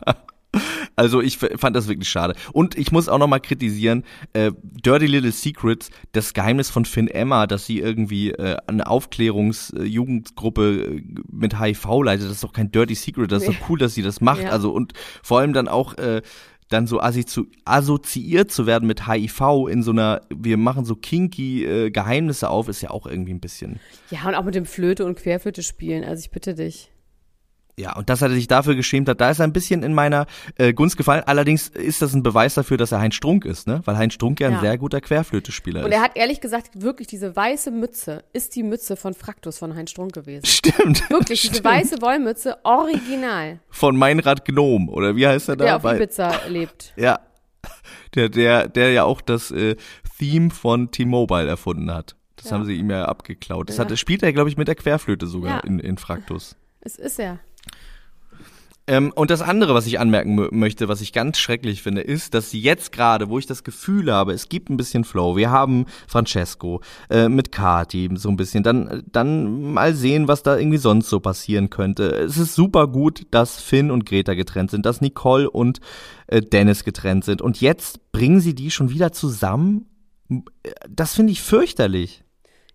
Also 0.96 1.20
ich 1.20 1.38
fand 1.38 1.74
das 1.76 1.88
wirklich 1.88 2.08
schade. 2.08 2.34
Und 2.52 2.76
ich 2.76 2.92
muss 2.92 3.08
auch 3.08 3.18
noch 3.18 3.26
mal 3.28 3.38
kritisieren, 3.40 4.04
äh, 4.32 4.52
Dirty 4.62 5.06
Little 5.06 5.32
Secrets, 5.32 5.90
das 6.12 6.34
Geheimnis 6.34 6.68
von 6.70 6.84
Finn 6.84 7.08
Emma, 7.08 7.46
dass 7.46 7.66
sie 7.66 7.78
irgendwie 7.78 8.30
äh, 8.32 8.56
eine 8.66 8.86
Aufklärungsjugendgruppe 8.86 10.84
äh, 10.98 11.02
mit 11.30 11.58
HIV 11.60 11.86
leitet, 12.04 12.26
das 12.26 12.32
ist 12.34 12.44
doch 12.44 12.52
kein 12.52 12.70
Dirty 12.70 12.94
Secret, 12.94 13.30
das 13.32 13.42
ist 13.42 13.48
Nee. 13.48 13.56
doch 13.60 13.70
cool, 13.70 13.78
dass 13.78 13.94
sie 13.94 14.02
das 14.02 14.20
macht. 14.20 14.42
Ja. 14.42 14.50
Also 14.50 14.72
und 14.72 14.92
vor 15.22 15.40
allem 15.40 15.52
dann 15.52 15.68
auch 15.68 15.96
äh, 15.98 16.22
dann 16.68 16.86
so 16.86 17.00
assoziiert 17.00 18.52
zu 18.52 18.64
werden 18.66 18.86
mit 18.86 19.08
HIV 19.08 19.66
in 19.68 19.82
so 19.82 19.90
einer, 19.90 20.20
wir 20.32 20.56
machen 20.56 20.84
so 20.84 20.94
kinky 20.94 21.64
äh, 21.64 21.90
Geheimnisse 21.90 22.48
auf, 22.48 22.68
ist 22.68 22.80
ja 22.80 22.90
auch 22.90 23.06
irgendwie 23.06 23.32
ein 23.32 23.40
bisschen. 23.40 23.80
Ja, 24.10 24.28
und 24.28 24.36
auch 24.36 24.44
mit 24.44 24.54
dem 24.54 24.66
Flöte 24.66 25.04
und 25.04 25.16
Querflöte 25.18 25.64
spielen. 25.64 26.04
Also 26.04 26.20
ich 26.20 26.30
bitte 26.30 26.54
dich. 26.54 26.92
Ja, 27.80 27.96
und 27.96 28.10
dass 28.10 28.20
er 28.20 28.28
sich 28.30 28.46
dafür 28.46 28.74
geschämt 28.74 29.08
hat, 29.08 29.20
da 29.22 29.30
ist 29.30 29.38
er 29.38 29.44
ein 29.44 29.52
bisschen 29.54 29.82
in 29.82 29.94
meiner 29.94 30.26
äh, 30.58 30.72
Gunst 30.74 30.96
gefallen. 30.98 31.22
Allerdings 31.24 31.68
ist 31.68 32.02
das 32.02 32.12
ein 32.12 32.22
Beweis 32.22 32.54
dafür, 32.54 32.76
dass 32.76 32.92
er 32.92 33.00
Heinz 33.00 33.14
Strunk 33.14 33.46
ist, 33.46 33.66
ne? 33.66 33.80
Weil 33.86 33.96
Heinz 33.96 34.14
Strunk 34.14 34.38
ja 34.40 34.48
ein 34.48 34.54
Ja. 34.54 34.60
sehr 34.60 34.76
guter 34.76 35.00
Querflötespieler 35.00 35.80
Und 35.84 35.90
ist. 35.90 35.96
er 35.96 36.02
hat 36.02 36.16
ehrlich 36.16 36.40
gesagt 36.42 36.82
wirklich 36.82 37.08
diese 37.08 37.34
weiße 37.34 37.70
Mütze, 37.70 38.22
ist 38.34 38.54
die 38.54 38.62
Mütze 38.62 38.96
von 38.96 39.14
Fraktus 39.14 39.56
von 39.58 39.74
Heinz 39.74 39.90
Strunk 39.92 40.12
gewesen. 40.12 40.44
Stimmt. 40.44 41.08
Wirklich, 41.10 41.40
diese 41.40 41.54
Stimmt. 41.54 41.64
weiße 41.64 42.02
Wollmütze, 42.02 42.58
original, 42.64 43.60
Von 43.70 43.96
Meinrad 43.96 44.44
Gnom, 44.44 44.88
oder 44.90 45.16
wie 45.16 45.26
heißt 45.26 45.48
er 45.48 45.56
da? 45.56 45.64
der 45.64 45.76
auf 45.76 45.84
Ibiza 45.84 46.32
lebt. 46.48 46.92
ja. 46.96 47.20
Der, 48.14 48.28
der, 48.28 48.68
der 48.68 48.92
ja 48.92 49.04
auch 49.04 49.20
das 49.20 49.50
äh, 49.52 49.76
Theme 50.18 50.50
von 50.50 50.90
T-Mobile 50.90 51.48
erfunden 51.48 51.90
hat. 51.92 52.16
Das 52.36 52.46
Ja. 52.50 52.52
haben 52.56 52.64
sie 52.64 52.74
ihm 52.74 52.90
ja 52.90 53.04
abgeklaut. 53.06 53.68
Das 53.68 53.76
Ja. 53.78 53.84
hat, 53.84 53.98
spielt 53.98 54.22
er, 54.22 54.32
glaube 54.32 54.50
ich, 54.50 54.56
mit 54.56 54.68
der 54.68 54.74
Querflöte 54.74 55.26
sogar 55.26 55.64
in, 55.64 55.78
in 55.78 55.96
Fraktus. 55.98 56.56
Es 56.80 56.96
ist 56.96 57.18
er. 57.18 57.38
Ähm, 58.90 59.12
und 59.14 59.30
das 59.30 59.40
andere, 59.40 59.72
was 59.72 59.86
ich 59.86 60.00
anmerken 60.00 60.36
mö- 60.36 60.52
möchte, 60.52 60.88
was 60.88 61.00
ich 61.00 61.12
ganz 61.12 61.38
schrecklich 61.38 61.80
finde, 61.80 62.00
ist, 62.00 62.34
dass 62.34 62.52
jetzt 62.52 62.90
gerade, 62.90 63.28
wo 63.28 63.38
ich 63.38 63.46
das 63.46 63.62
Gefühl 63.62 64.12
habe, 64.12 64.32
es 64.32 64.48
gibt 64.48 64.68
ein 64.68 64.76
bisschen 64.76 65.04
Flow. 65.04 65.36
Wir 65.36 65.52
haben 65.52 65.86
Francesco 66.08 66.80
äh, 67.08 67.28
mit 67.28 67.52
Kati 67.52 68.10
so 68.14 68.28
ein 68.30 68.36
bisschen. 68.36 68.64
Dann, 68.64 69.04
dann 69.12 69.72
mal 69.74 69.94
sehen, 69.94 70.26
was 70.26 70.42
da 70.42 70.56
irgendwie 70.58 70.78
sonst 70.78 71.08
so 71.08 71.20
passieren 71.20 71.70
könnte. 71.70 72.10
Es 72.10 72.36
ist 72.36 72.56
super 72.56 72.88
gut, 72.88 73.28
dass 73.30 73.60
Finn 73.62 73.92
und 73.92 74.06
Greta 74.06 74.34
getrennt 74.34 74.72
sind, 74.72 74.84
dass 74.84 75.00
Nicole 75.00 75.48
und 75.48 75.78
äh, 76.26 76.40
Dennis 76.40 76.82
getrennt 76.82 77.24
sind. 77.24 77.42
Und 77.42 77.60
jetzt 77.60 78.10
bringen 78.10 78.40
sie 78.40 78.56
die 78.56 78.72
schon 78.72 78.90
wieder 78.90 79.12
zusammen. 79.12 79.86
Das 80.88 81.14
finde 81.14 81.30
ich 81.30 81.42
fürchterlich. 81.42 82.24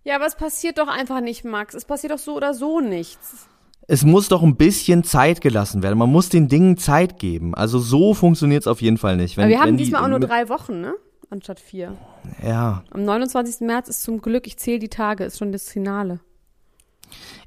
Ja, 0.06 0.16
aber 0.16 0.28
es 0.28 0.36
passiert 0.36 0.78
doch 0.78 0.88
einfach 0.88 1.20
nicht, 1.20 1.44
Max. 1.44 1.74
Es 1.74 1.84
passiert 1.84 2.14
doch 2.14 2.20
so 2.20 2.38
oder 2.38 2.54
so 2.54 2.80
nichts. 2.80 3.50
Es 3.88 4.04
muss 4.04 4.28
doch 4.30 4.42
ein 4.44 4.56
bisschen 4.56 5.04
Zeit 5.04 5.42
gelassen 5.42 5.84
werden. 5.84 5.98
Man 6.00 6.12
muss 6.12 6.30
den 6.30 6.48
Dingen 6.48 6.78
Zeit 6.78 7.20
geben. 7.20 7.54
Also 7.54 7.80
so 7.80 8.14
funktioniert 8.14 8.64
es 8.64 8.68
auf 8.68 8.82
jeden 8.82 8.98
Fall 8.98 9.16
nicht. 9.18 9.38
Wenn, 9.38 9.44
aber 9.46 9.52
wir 9.52 9.60
haben 9.60 9.68
wenn 9.70 9.78
die- 9.78 9.84
diesmal 9.86 10.04
auch 10.04 10.08
nur 10.10 10.20
drei 10.20 10.50
Wochen, 10.50 10.82
ne? 10.82 10.94
Anstatt 11.30 11.60
vier. 11.60 11.98
Ja, 12.46 12.84
Am 12.92 13.04
29. 13.04 13.62
März 13.68 13.88
ist 13.90 14.04
zum 14.04 14.22
Glück, 14.22 14.46
ich 14.48 14.58
zähle 14.58 14.80
die 14.80 14.90
Tage, 14.90 15.24
ist 15.26 15.40
schon 15.40 15.52
das 15.52 15.70
Finale. 15.70 16.20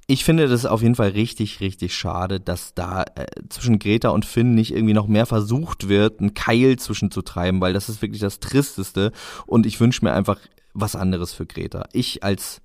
ich 0.07 0.25
finde 0.25 0.49
das 0.49 0.65
auf 0.67 0.83
jeden 0.83 0.95
Fall 0.95 1.11
richtig, 1.11 1.61
richtig 1.61 1.95
schade, 1.95 2.41
dass 2.41 2.75
da 2.75 3.03
äh, 3.15 3.27
zwischen 3.51 3.79
Greta 3.79 4.09
und 4.09 4.25
Finn 4.25 4.55
nicht 4.55 4.73
irgendwie 4.75 4.95
noch 4.95 5.07
mehr 5.07 5.27
versucht 5.27 5.89
wird, 5.89 6.21
einen 6.21 6.35
Keil 6.35 6.77
zwischenzutreiben, 6.79 7.61
weil 7.61 7.73
das 7.73 7.89
ist 7.89 8.01
wirklich 8.03 8.21
das 8.21 8.41
Tristeste. 8.41 9.13
Und 9.47 9.67
ich 9.67 9.79
wünsche 9.81 10.05
mir 10.05 10.13
einfach 10.13 10.39
was 10.75 10.97
anderes 10.97 11.33
für 11.35 11.45
Greta. 11.47 11.85
Ich 11.93 12.23
als 12.25 12.61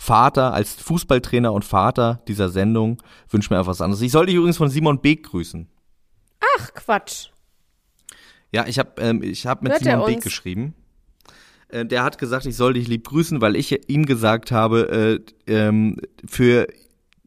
Vater, 0.00 0.54
als 0.54 0.74
Fußballtrainer 0.74 1.52
und 1.52 1.64
Vater 1.64 2.22
dieser 2.28 2.48
Sendung 2.48 3.02
wünsche 3.28 3.52
mir 3.52 3.58
einfach 3.58 3.72
was 3.72 3.80
anderes. 3.80 4.00
Ich 4.00 4.12
soll 4.12 4.26
dich 4.26 4.36
übrigens 4.36 4.56
von 4.56 4.70
Simon 4.70 5.00
Beek 5.00 5.24
grüßen. 5.24 5.68
Ach, 6.56 6.72
Quatsch. 6.72 7.30
Ja, 8.52 8.66
ich 8.66 8.78
habe 8.78 8.92
ähm, 8.98 9.22
ich 9.22 9.46
hab 9.46 9.62
mit 9.62 9.72
Hört 9.72 9.82
Simon 9.82 10.06
Beek 10.06 10.22
geschrieben. 10.22 10.74
Äh, 11.68 11.84
der 11.84 12.04
hat 12.04 12.16
gesagt, 12.18 12.46
ich 12.46 12.56
soll 12.56 12.74
dich 12.74 12.86
lieb 12.86 13.08
grüßen, 13.08 13.40
weil 13.40 13.56
ich 13.56 13.90
ihm 13.90 14.06
gesagt 14.06 14.52
habe, 14.52 15.20
äh, 15.46 15.52
ähm, 15.52 16.00
für 16.24 16.68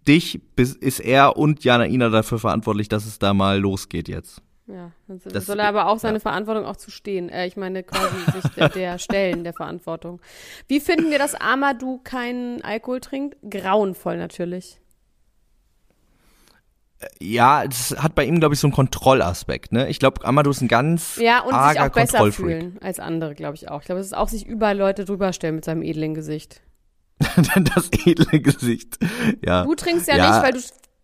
dich 0.08 0.42
ist 0.56 1.02
er 1.02 1.38
und 1.38 1.64
Jana 1.64 1.86
Ina 1.86 2.10
dafür 2.10 2.40
verantwortlich, 2.40 2.88
dass 2.88 3.06
es 3.06 3.20
da 3.20 3.34
mal 3.34 3.60
losgeht 3.60 4.08
jetzt. 4.08 4.42
Ja, 4.74 4.92
dann 5.08 5.20
so- 5.20 5.30
Das- 5.30 5.46
soll 5.46 5.60
er 5.60 5.68
aber 5.68 5.88
auch 5.88 6.00
seine 6.00 6.18
ja. 6.18 6.22
Verantwortung 6.22 6.66
auch 6.66 6.78
zu 6.78 6.92
stehen. 6.92 7.30
Äh, 7.30 7.48
ich 7.48 7.58
meine 7.58 7.84
quasi 7.84 8.16
sich 8.42 8.52
der, 8.54 8.70
der 8.70 8.98
Stellen 9.00 9.44
der 9.44 9.54
Verantwortung. 9.54 10.22
Wie 10.68 10.80
finden 10.80 11.10
wir, 11.12 11.20
dass 11.20 11.36
Amadou 11.36 12.00
keinen 12.04 12.62
Alkohol 12.64 13.02
trinkt? 13.02 13.38
Grauenvoll 13.50 14.18
natürlich. 14.18 14.78
Ja, 17.20 17.64
es 17.64 17.96
hat 17.98 18.14
bei 18.14 18.26
ihm, 18.26 18.40
glaube 18.40 18.54
ich, 18.54 18.60
so 18.60 18.68
einen 18.68 18.74
Kontrollaspekt. 18.76 19.72
Ne? 19.72 19.90
Ich 19.90 19.98
glaube, 19.98 20.24
Amadou 20.24 20.52
ist 20.52 20.62
ein 20.62 20.68
ganz 20.68 21.16
Ja, 21.18 21.40
und 21.42 21.48
sich 21.50 21.56
arger 21.56 21.86
auch 21.88 21.90
besser 21.90 22.32
fühlen 22.32 22.78
als 22.82 23.00
andere, 23.00 23.34
glaube 23.34 23.56
ich 23.56 23.70
auch. 23.70 23.80
Ich 23.82 23.86
glaube, 23.88 24.02
es 24.02 24.08
ist 24.08 24.14
auch 24.14 24.30
sich 24.30 24.46
überall 24.46 24.78
Leute 24.78 25.04
drüber 25.06 25.34
stellen 25.34 25.56
mit 25.56 25.66
seinem 25.66 25.82
edlen 25.82 26.14
Gesicht. 26.14 26.62
das 27.20 27.90
edle 28.06 28.40
Gesicht. 28.40 29.00
Ja. 29.44 29.64
Du 29.64 29.74
trinkst 29.74 30.08
ja, 30.08 30.18
Ja. 30.18 30.30
nicht, 30.32 30.44
weil 30.44 30.54
du 30.54 30.60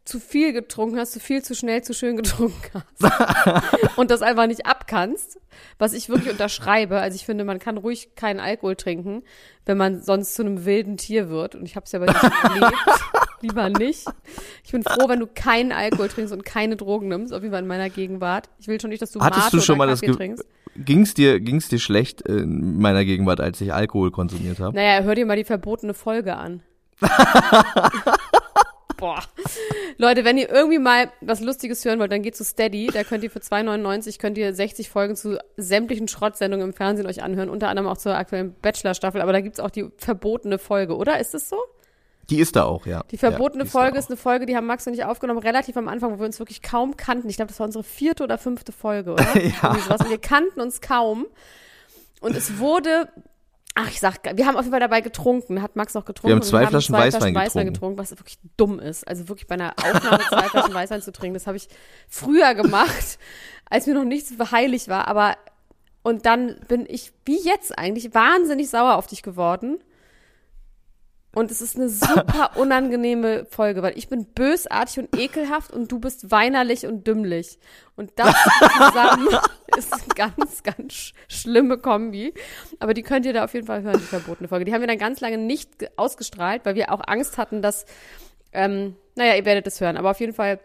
zu 0.08 0.20
viel 0.20 0.54
getrunken 0.54 0.98
hast, 0.98 1.12
zu 1.12 1.20
viel, 1.20 1.44
zu 1.44 1.54
schnell, 1.54 1.84
zu 1.84 1.94
schön 1.94 2.16
getrunken 2.16 2.84
hast. 3.02 3.98
und 3.98 4.10
das 4.10 4.22
einfach 4.22 4.48
nicht 4.48 4.66
abkannst, 4.66 5.40
was 5.80 5.94
ich 5.94 6.08
wirklich 6.08 6.32
unterschreibe. 6.32 7.00
Also 7.00 7.16
ich 7.16 7.26
finde, 7.26 7.44
man 7.44 7.60
kann 7.60 7.78
ruhig 7.78 8.16
keinen 8.16 8.40
Alkohol 8.40 8.76
trinken, 8.76 9.24
wenn 9.66 9.78
man 9.78 10.02
sonst 10.02 10.36
zu 10.36 10.44
einem 10.44 10.66
wilden 10.66 10.98
Tier 10.98 11.30
wird. 11.30 11.56
Und 11.56 11.66
ich 11.66 11.76
habe 11.76 11.86
es 11.86 11.92
ja 11.92 12.00
bei 12.00 12.06
dir 12.06 12.32
erlebt. 12.44 12.74
Lieber 13.42 13.70
nicht. 13.70 14.06
Ich 14.64 14.72
bin 14.72 14.82
froh, 14.82 15.10
wenn 15.10 15.20
du 15.20 15.28
keinen 15.28 15.72
Alkohol 15.72 16.08
trinkst 16.08 16.34
und 16.34 16.44
keine 16.44 16.76
Drogen 16.76 17.10
nimmst, 17.10 17.34
auf 17.34 17.42
jeden 17.42 17.52
Fall 17.52 17.62
in 17.62 17.68
meiner 17.68 17.90
Gegenwart. 17.90 18.50
Ich 18.60 18.68
will 18.68 18.80
schon 18.82 18.90
nicht, 18.90 19.02
dass 19.02 19.12
du 19.12 19.20
Hattest 19.20 19.46
Mate 19.46 19.58
du 19.58 19.62
schon 19.62 19.78
mal 19.78 19.88
das 19.88 20.00
Kaffee 20.00 20.12
Ge 20.12 20.16
trinkst. 20.16 20.46
ging's 20.78 21.14
dir 21.14 21.40
ging's 21.40 21.68
dir 21.68 21.80
schlecht 21.80 22.22
in 22.22 22.80
meiner 22.80 23.06
Gegenwart, 23.06 23.40
als 23.42 23.62
ich 23.62 23.74
Alkohol 23.74 24.10
konsumiert 24.10 24.60
habe? 24.60 24.76
Naja, 24.76 25.04
hör 25.04 25.14
dir 25.14 25.26
mal 25.26 25.38
die 25.38 25.44
verbotene 25.44 25.94
Folge 25.94 26.36
an. 26.36 26.64
Boah. 28.98 29.24
Leute, 29.98 30.25
wenn 30.25 30.38
ihr 30.38 30.50
irgendwie 30.50 30.80
mal 30.80 31.12
was 31.22 31.39
Lustiges 31.39 31.86
hören 31.86 32.00
wollt, 32.00 32.12
dann 32.12 32.24
geht 32.24 32.36
zu 32.36 32.44
Steady. 32.44 32.88
Da 32.92 33.04
könnt 33.04 33.24
ihr 33.24 33.32
für 33.32 33.39
2,99 33.39 34.20
könnt 34.20 34.38
ihr 34.38 34.54
60 34.54 34.89
Folgen 34.89 35.16
zu 35.16 35.39
sämtlichen 35.56 36.08
Schrottsendungen 36.08 36.68
im 36.68 36.74
Fernsehen 36.74 37.06
euch 37.06 37.22
anhören, 37.22 37.50
unter 37.50 37.70
anderem 37.70 37.88
auch 37.88 37.98
zur 37.98 38.16
aktuellen 38.16 38.56
Bachelor-Staffel. 38.62 39.22
Aber 39.22 39.34
da 39.34 39.42
gibt's 39.42 39.60
auch 39.60 39.70
die 39.70 39.89
verbotene 39.98 40.58
Folge, 40.58 40.96
oder? 40.98 41.20
Ist 41.20 41.36
es 41.36 41.48
so? 41.48 41.58
Die 42.30 42.39
ist 42.39 42.56
da 42.56 42.66
auch, 42.66 42.86
ja. 42.86 43.04
Die 43.12 43.18
verbotene 43.18 43.60
ja, 43.60 43.63
die 43.63 43.68
ist 43.68 43.72
Folge 43.72 43.94
auch. 43.94 44.00
ist 44.00 44.10
eine 44.10 44.18
Folge, 44.18 44.46
die 44.46 44.56
haben 44.56 44.66
Max 44.68 44.86
und 44.86 44.94
ich 44.94 45.06
aufgenommen, 45.06 45.39
relativ 45.39 45.77
am 45.77 45.88
Anfang, 45.88 46.12
wo 46.12 46.20
wir 46.20 46.25
uns 46.25 46.39
wirklich 46.39 46.62
kaum 46.62 46.98
kannten. 46.98 47.30
Ich 47.30 47.38
glaube, 47.38 47.50
das 47.50 47.60
war 47.60 47.66
unsere 47.68 47.84
vierte 47.84 48.24
oder 48.24 48.38
fünfte 48.38 48.72
Folge, 48.72 49.13
oder? 49.13 49.27
Ja. 49.38 49.75
Sowas. 49.75 50.01
Und 50.01 50.10
wir 50.10 50.18
kannten 50.18 50.60
uns 50.60 50.82
kaum. 50.82 51.25
Und 52.20 52.36
es 52.36 52.58
wurde, 52.58 53.08
ach, 53.78 53.92
ich 53.92 54.00
sag, 54.00 54.20
wir 54.36 54.46
haben 54.46 54.56
auf 54.56 54.64
jeden 54.64 54.72
Fall 54.72 54.80
dabei 54.80 55.02
getrunken, 55.02 55.62
hat 55.62 55.76
Max 55.76 55.96
auch 55.96 56.04
getrunken. 56.04 56.28
Wir 56.28 56.36
haben 56.36 56.42
und 56.42 56.48
zwei 56.48 56.66
Flaschen 56.66 56.96
Weißwein 56.96 57.34
getrunken. 57.36 57.74
getrunken. 57.74 57.98
was 58.00 58.12
wirklich 58.12 58.40
dumm 58.58 58.80
ist. 58.80 59.08
Also 59.08 59.30
wirklich 59.30 59.48
bei 59.48 59.54
einer 59.54 59.74
Aufnahme 59.78 60.24
zwei 60.28 60.44
Flaschen 60.50 60.74
Weißwein 60.74 61.02
zu 61.02 61.12
trinken, 61.12 61.36
das 61.36 61.46
habe 61.46 61.58
ich 61.58 61.70
früher 62.08 62.56
gemacht, 62.56 63.20
als 63.70 63.86
mir 63.86 63.94
noch 63.94 64.04
nichts 64.04 64.34
heilig 64.52 64.88
war. 64.88 65.08
Aber, 65.08 65.38
und 66.02 66.26
dann 66.26 66.60
bin 66.68 66.86
ich, 66.90 67.14
wie 67.26 67.40
jetzt 67.40 67.78
eigentlich, 67.78 68.14
wahnsinnig 68.14 68.70
sauer 68.70 68.96
auf 68.96 69.08
dich 69.08 69.22
geworden. 69.22 69.78
Und 71.38 71.51
es 71.51 71.62
ist 71.62 71.75
eine 71.75 71.88
super 71.88 72.50
unangenehme 72.56 73.46
Folge, 73.46 73.84
weil 73.84 73.96
ich 73.96 74.10
bin 74.10 74.25
bösartig 74.25 74.98
und 74.98 75.15
ekelhaft 75.20 75.72
und 75.72 75.91
du 75.91 76.00
bist 76.00 76.32
weinerlich 76.32 76.88
und 76.88 77.06
dümmlich. 77.06 77.60
Und 77.96 78.12
das 78.15 78.34
zusammen 78.75 79.27
ist 79.77 79.94
eine 79.94 80.01
ganz, 80.15 80.63
ganz 80.63 80.94
sch 80.94 81.13
schlimme 81.27 81.77
Kombi. 81.77 82.34
Aber 82.79 82.96
die 82.96 83.03
könnt 83.03 83.27
ihr 83.27 83.34
da 83.34 83.44
auf 83.44 83.53
jeden 83.53 83.67
Fall 83.67 83.84
hören, 83.84 84.00
die 84.00 84.06
verbotene 84.06 84.48
Folge. 84.48 84.65
Die 84.65 84.74
haben 84.74 84.82
wir 84.82 84.88
dann 84.88 84.98
ganz 84.98 85.20
lange 85.22 85.38
nicht 85.38 85.77
ge- 85.77 85.89
ausgestrahlt, 85.96 86.65
weil 86.65 86.74
wir 86.74 86.91
auch 86.91 87.01
Angst 87.06 87.38
hatten, 87.38 87.62
dass, 87.62 87.86
ähm, 88.51 88.96
naja, 89.15 89.36
ihr 89.36 89.46
werdet 89.46 89.67
es 89.67 89.79
hören. 89.79 89.96
Aber 89.98 90.10
auf 90.10 90.20
jeden 90.20 90.34
Fall 90.34 90.60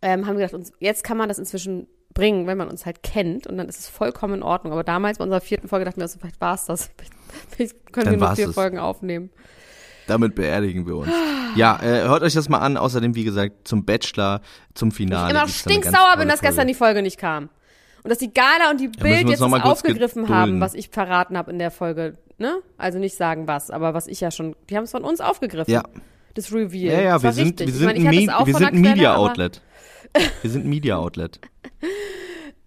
ähm, 0.00 0.28
haben 0.28 0.38
wir 0.38 0.46
gedacht, 0.46 0.72
jetzt 0.78 1.02
kann 1.02 1.16
man 1.16 1.28
das 1.28 1.40
inzwischen 1.40 1.88
bringen, 2.14 2.46
wenn 2.46 2.56
man 2.56 2.68
uns 2.68 2.86
halt 2.86 3.02
kennt 3.02 3.48
und 3.48 3.56
dann 3.58 3.68
ist 3.68 3.80
es 3.80 3.88
vollkommen 3.88 4.34
in 4.34 4.42
Ordnung. 4.44 4.72
Aber 4.72 4.84
damals 4.84 5.18
bei 5.18 5.24
unserer 5.24 5.40
vierten 5.40 5.66
Folge 5.66 5.84
dachten 5.84 5.98
wir, 5.98 6.04
also, 6.04 6.20
vielleicht 6.20 6.40
war's 6.40 6.66
das. 6.66 6.88
Vielleicht 7.50 7.92
können 7.92 8.06
Dann 8.06 8.20
wir 8.20 8.26
nur 8.28 8.36
vier 8.36 8.48
es. 8.48 8.54
Folgen 8.54 8.78
aufnehmen. 8.78 9.30
Damit 10.08 10.34
beerdigen 10.34 10.86
wir 10.86 10.96
uns. 10.96 11.10
Ja, 11.54 11.78
äh, 11.82 12.02
hört 12.08 12.22
euch 12.22 12.34
das 12.34 12.48
mal 12.48 12.58
an. 12.58 12.76
Außerdem, 12.76 13.14
wie 13.14 13.24
gesagt, 13.24 13.68
zum 13.68 13.84
Bachelor, 13.84 14.40
zum 14.74 14.90
Finale. 14.90 15.24
ich 15.26 15.30
immer 15.30 15.40
noch 15.40 15.40
eine 15.44 15.46
ganz 15.52 15.58
stinksauer 15.60 16.16
bin, 16.18 16.28
dass 16.28 16.40
gestern 16.40 16.66
die 16.66 16.74
Folge 16.74 17.02
nicht 17.02 17.18
kam. 17.18 17.48
Und 18.02 18.10
dass 18.10 18.18
die 18.18 18.32
Gala 18.32 18.70
und 18.70 18.80
die 18.80 18.88
Bild 18.88 19.24
uns 19.26 19.38
jetzt 19.40 19.42
aufgegriffen 19.42 20.28
haben, 20.28 20.60
was 20.60 20.74
ich 20.74 20.88
verraten 20.88 21.36
habe 21.38 21.50
in 21.50 21.58
der 21.58 21.70
Folge. 21.70 22.16
Ne? 22.38 22.58
Also 22.76 22.98
nicht 22.98 23.16
sagen 23.16 23.46
was, 23.48 23.70
aber 23.70 23.94
was 23.94 24.06
ich 24.06 24.20
ja 24.20 24.30
schon, 24.30 24.54
die 24.70 24.76
haben 24.76 24.84
es 24.84 24.92
von 24.92 25.04
uns 25.04 25.20
aufgegriffen. 25.20 25.72
Ja, 25.72 25.82
Das 26.34 26.52
Reveal. 26.52 26.92
ja, 26.94 27.00
ja, 27.00 27.12
das 27.14 27.22
wir 27.24 27.32
sind, 27.32 27.58
wir 27.60 27.66
Ich 27.66 27.74
sind, 27.74 27.96
ich 27.96 28.06
hatte 28.06 28.16
es 28.18 28.26
Me 28.26 28.38
auch 28.38 28.46
wir 28.46 28.54
sind 28.54 28.68
Quelle, 28.68 28.80
Media 28.80 29.14
aber- 29.14 29.22
Outlet. 29.22 29.62
Wir 30.42 30.50
sind 30.50 30.64
ein 30.64 30.70
Media 30.70 30.96
Outlet. 30.96 31.38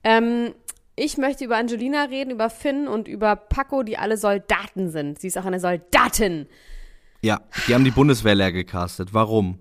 Ähm, 0.04 0.54
ich 0.96 1.18
möchte 1.18 1.46
über 1.46 1.58
Angelina 1.58 2.04
reden, 2.04 2.32
über 2.32 2.50
Finn 2.50 2.88
und 2.88 3.08
über 3.08 3.36
Paco, 3.36 3.84
die 3.84 3.98
alle 3.98 4.18
Soldaten 4.18 4.90
sind. 4.90 5.20
Sie 5.20 5.28
ist 5.28 5.38
auch 5.38 5.46
eine 5.46 5.60
Soldatin. 5.60 6.48
Ja, 7.22 7.42
die 7.68 7.76
haben 7.76 7.86
die 7.86 7.92
Bundeswehr 7.92 8.36
leer 8.36 8.52
gecastet. 8.52 9.14
Warum? 9.14 9.60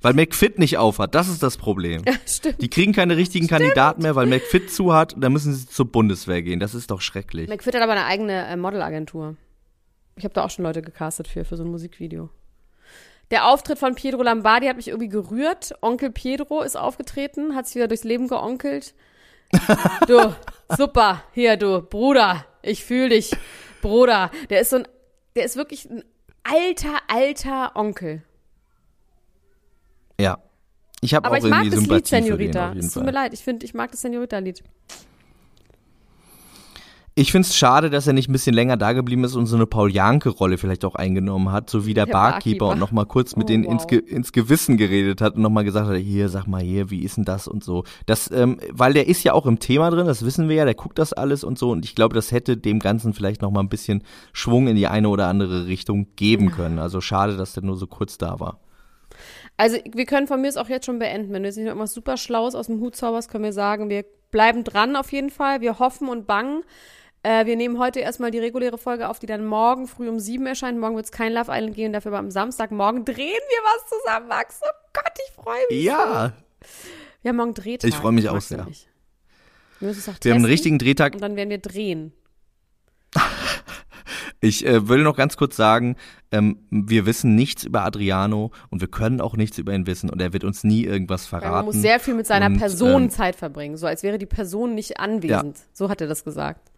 Weil 0.00 0.12
McFit 0.12 0.58
nicht 0.58 0.76
aufhat. 0.76 1.14
Das 1.14 1.28
ist 1.28 1.42
das 1.42 1.56
Problem. 1.56 2.02
Ja, 2.06 2.12
stimmt. 2.26 2.60
Die 2.60 2.68
kriegen 2.68 2.92
keine 2.92 3.16
richtigen 3.16 3.48
Kandidaten 3.48 4.02
mehr, 4.02 4.14
weil 4.14 4.26
McFit 4.26 4.70
zu 4.70 4.92
hat. 4.92 5.14
Und 5.14 5.22
dann 5.22 5.32
müssen 5.32 5.54
sie 5.54 5.66
zur 5.66 5.86
Bundeswehr 5.86 6.42
gehen. 6.42 6.60
Das 6.60 6.74
ist 6.74 6.90
doch 6.90 7.00
schrecklich. 7.00 7.48
McFit 7.48 7.74
hat 7.74 7.82
aber 7.82 7.92
eine 7.92 8.04
eigene 8.04 8.46
äh, 8.46 8.56
Modelagentur. 8.56 9.36
Ich 10.16 10.24
habe 10.24 10.34
da 10.34 10.44
auch 10.44 10.50
schon 10.50 10.64
Leute 10.64 10.82
gecastet 10.82 11.26
für, 11.26 11.44
für 11.44 11.56
so 11.56 11.64
ein 11.64 11.70
Musikvideo. 11.70 12.28
Der 13.30 13.48
Auftritt 13.48 13.78
von 13.78 13.94
Pietro 13.94 14.22
Lombardi 14.22 14.66
hat 14.66 14.76
mich 14.76 14.88
irgendwie 14.88 15.08
gerührt. 15.08 15.74
Onkel 15.80 16.10
Pietro 16.10 16.60
ist 16.60 16.76
aufgetreten, 16.76 17.54
hat 17.54 17.66
sich 17.66 17.76
wieder 17.76 17.88
durchs 17.88 18.04
Leben 18.04 18.28
geonkelt. 18.28 18.94
Du, 20.06 20.34
super, 20.76 21.22
hier, 21.32 21.56
du, 21.56 21.80
Bruder, 21.80 22.44
ich 22.60 22.84
fühl 22.84 23.08
dich, 23.08 23.30
Bruder. 23.82 24.30
Der 24.50 24.60
ist 24.60 24.70
so 24.70 24.76
ein, 24.76 24.88
der 25.36 25.44
ist 25.44 25.56
wirklich 25.56 25.88
ein 25.88 26.02
alter, 26.44 27.00
alter 27.08 27.72
Onkel. 27.74 28.22
Ja. 30.20 30.38
Ich 31.00 31.12
habe 31.14 31.26
auch 31.26 31.32
Aber 31.32 31.38
ich 31.38 31.44
mag 31.44 31.64
irgendwie 31.64 31.70
das 31.70 31.80
Lied, 31.80 32.06
Sympathie 32.06 32.08
für 32.08 32.16
den 32.16 32.24
Senorita. 32.24 32.68
auf 32.68 32.74
jeden 32.74 32.86
Es 32.86 32.94
tut 32.94 33.04
mir 33.04 33.10
leid, 33.10 33.34
ich 33.34 33.44
finde, 33.44 33.66
ich 33.66 33.74
mag 33.74 33.90
das 33.90 34.00
Senorita-Lied. 34.00 34.62
Ich 37.16 37.30
find's 37.30 37.54
schade, 37.56 37.90
dass 37.90 38.08
er 38.08 38.12
nicht 38.12 38.28
ein 38.28 38.32
bisschen 38.32 38.54
länger 38.56 38.76
da 38.76 38.92
geblieben 38.92 39.22
ist 39.22 39.36
und 39.36 39.46
so 39.46 39.54
eine 39.54 39.66
Paul 39.66 39.92
Janke-Rolle 39.92 40.58
vielleicht 40.58 40.84
auch 40.84 40.96
eingenommen 40.96 41.52
hat, 41.52 41.70
so 41.70 41.86
wie 41.86 41.94
der, 41.94 42.06
Der 42.06 42.12
Barkeeper, 42.12 42.58
Barkeeper. 42.58 42.68
und 42.70 42.80
nochmal 42.80 43.06
kurz 43.06 43.36
mit 43.36 43.44
Oh, 43.44 43.48
denen 43.48 43.64
wow. 43.66 43.72
ins, 43.74 43.86
Ge 43.86 43.98
ins 44.00 44.32
Gewissen 44.32 44.76
geredet 44.76 45.20
hat 45.20 45.36
und 45.36 45.42
nochmal 45.42 45.62
gesagt 45.62 45.86
hat, 45.88 45.96
hier, 45.96 46.28
sag 46.28 46.48
mal 46.48 46.60
hier, 46.60 46.90
wie 46.90 47.04
ist 47.04 47.16
denn 47.16 47.24
das 47.24 47.46
und 47.46 47.62
so. 47.62 47.84
Das, 48.06 48.28
ähm, 48.32 48.58
weil 48.72 48.94
der 48.94 49.06
ist 49.06 49.22
ja 49.22 49.32
auch 49.32 49.46
im 49.46 49.60
Thema 49.60 49.90
drin, 49.90 50.06
das 50.08 50.24
wissen 50.24 50.48
wir 50.48 50.56
ja, 50.56 50.64
der 50.64 50.74
guckt 50.74 50.98
das 50.98 51.12
alles 51.12 51.44
und 51.44 51.56
so 51.56 51.70
und 51.70 51.84
ich 51.84 51.94
glaube, 51.94 52.16
das 52.16 52.32
hätte 52.32 52.56
dem 52.56 52.80
Ganzen 52.80 53.12
vielleicht 53.14 53.42
nochmal 53.42 53.62
ein 53.62 53.68
bisschen 53.68 54.02
Schwung 54.32 54.66
in 54.66 54.74
die 54.74 54.88
eine 54.88 55.08
oder 55.08 55.28
andere 55.28 55.68
Richtung 55.68 56.08
geben 56.16 56.50
können. 56.50 56.80
Also 56.80 57.00
schade, 57.00 57.36
dass 57.36 57.52
der 57.52 57.62
nur 57.62 57.76
so 57.76 57.86
kurz 57.86 58.18
da 58.18 58.40
war. 58.40 58.58
Also 59.56 59.76
wir 59.94 60.04
können 60.06 60.26
von 60.26 60.40
mir 60.40 60.48
es 60.48 60.56
auch 60.56 60.68
jetzt 60.68 60.86
schon 60.86 60.98
beenden. 60.98 61.32
Wenn 61.32 61.44
du 61.44 61.48
jetzt 61.48 61.54
nicht 61.54 61.66
noch 61.66 61.70
irgendwas 61.74 61.94
super 61.94 62.16
Schlaues 62.16 62.56
aus 62.56 62.66
dem 62.66 62.80
Hut 62.80 62.96
zauberst, 62.96 63.30
können 63.30 63.44
wir 63.44 63.52
sagen, 63.52 63.88
wir 63.88 64.04
bleiben 64.32 64.64
dran 64.64 64.96
auf 64.96 65.12
jeden 65.12 65.30
Fall. 65.30 65.60
Wir 65.60 65.78
hoffen 65.78 66.08
und 66.08 66.26
bangen. 66.26 66.64
Äh, 67.24 67.46
wir 67.46 67.56
nehmen 67.56 67.78
heute 67.78 68.00
erstmal 68.00 68.30
die 68.30 68.38
reguläre 68.38 68.76
Folge 68.76 69.08
auf, 69.08 69.18
die 69.18 69.24
dann 69.24 69.46
morgen 69.46 69.88
früh 69.88 70.10
um 70.10 70.20
sieben 70.20 70.44
erscheint. 70.44 70.78
Morgen 70.78 70.94
wird 70.94 71.06
es 71.06 71.10
kein 71.10 71.32
Love 71.32 71.50
Island 71.50 71.74
gehen, 71.74 71.94
dafür 71.94 72.10
aber 72.12 72.18
am 72.18 72.30
Samstagmorgen 72.30 73.06
drehen 73.06 73.16
wir 73.16 73.58
was 73.64 73.88
zusammen, 73.88 74.28
Max. 74.28 74.60
Oh 74.62 74.90
Gott, 74.92 75.12
ich 75.26 75.32
freue 75.32 75.62
mich. 75.70 75.84
Ja. 75.84 76.34
Wir 77.22 77.30
haben 77.30 77.36
morgen 77.36 77.54
Drehtag. 77.54 77.88
Ich 77.88 77.96
freu 77.96 78.12
mich 78.12 78.28
auch 78.28 78.42
sehr. 78.42 78.66
ich. 78.70 78.86
Wir 79.80 79.94
Wir 79.94 80.32
haben 80.32 80.36
einen 80.36 80.44
richtigen 80.44 80.78
Drehtag 80.78 81.14
Und 81.14 81.22
dann 81.22 81.34
werden 81.36 81.50
wir 81.50 81.58
drehen. 81.58 82.12
Ich 84.40 84.66
äh, 84.66 84.88
will 84.88 85.02
noch 85.02 85.16
ganz 85.16 85.38
kurz 85.38 85.56
sagen, 85.56 85.96
ähm, 86.30 86.58
wir 86.70 87.06
wissen 87.06 87.34
nichts 87.34 87.64
über 87.64 87.82
Adriano 87.82 88.50
und 88.68 88.82
wir 88.82 88.88
können 88.88 89.22
auch 89.22 89.38
nichts 89.38 89.56
über 89.56 89.72
ihn 89.72 89.86
wissen 89.86 90.10
und 90.10 90.20
er 90.20 90.34
wird 90.34 90.44
uns 90.44 90.64
nie 90.64 90.84
irgendwas 90.84 91.26
verraten. 91.26 91.54
man 91.54 91.64
muss 91.64 91.76
sehr 91.76 91.98
viel 91.98 92.12
mit 92.12 92.26
seiner 92.26 92.48
Und, 92.48 92.58
Person 92.58 93.04
ähm, 93.04 93.10
Zeit 93.10 93.36
verbringen, 93.36 93.78
so 93.78 93.86
als 93.86 94.02
wäre 94.02 94.18
die 94.18 94.26
Person 94.26 94.74
nicht 94.74 95.00
anwesend. 95.00 95.60
So 95.72 95.88
hat 95.88 96.02
er 96.02 96.08
das 96.08 96.24
gesagt. 96.24 96.73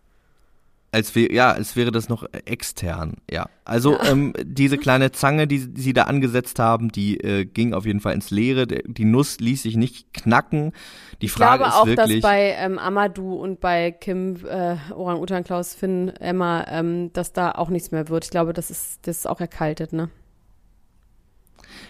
Als 0.97 1.15
wär, 1.15 1.31
ja, 1.31 1.53
als 1.53 1.77
wäre 1.77 1.93
das 1.93 2.09
noch 2.09 2.25
extern, 2.47 3.19
ja. 3.31 3.51
Also 3.67 4.01
ähm, 4.01 4.33
diese 4.43 4.79
kleine 4.79 5.13
Zange, 5.13 5.47
die, 5.47 5.75
die 5.75 5.83
sie 5.83 5.93
da 5.93 6.05
angesetzt 6.05 6.59
haben, 6.59 6.91
die 6.91 7.21
äh, 7.21 7.45
ging 7.45 7.75
auf 7.75 7.85
jeden 7.85 8.01
Fall 8.01 8.15
ins 8.15 8.31
Leere. 8.31 8.67
Die 8.67 9.05
Nuss 9.05 9.39
ließ 9.39 9.65
sich 9.65 9.77
nicht 9.77 10.15
knacken. 10.15 10.73
Die 11.21 11.27
Ich 11.27 11.33
Frage 11.33 11.65
glaube 11.65 11.91
ist 11.91 12.01
auch, 12.01 12.07
dass 12.07 12.21
bei 12.23 12.57
ähm, 12.59 12.79
Amadou 12.79 13.35
und 13.35 13.61
bei 13.61 13.91
Kim, 13.91 14.37
äh, 14.47 14.77
Orang-Utan, 14.91 15.45
Klaus, 15.45 15.75
Finn, 15.75 16.09
Emma, 16.09 16.65
ähm, 16.67 17.13
dass 17.13 17.35
da 17.35 17.53
auch 17.53 17.69
nichts 17.69 17.91
mehr 17.91 18.09
wird. 18.09 18.25
Ich 18.25 18.31
glaube, 18.31 18.55
das 18.55 18.71
ist, 18.71 19.07
das 19.07 19.19
ist 19.19 19.27
auch 19.27 19.43
erkaltet, 19.43 19.93
ne? 19.93 20.09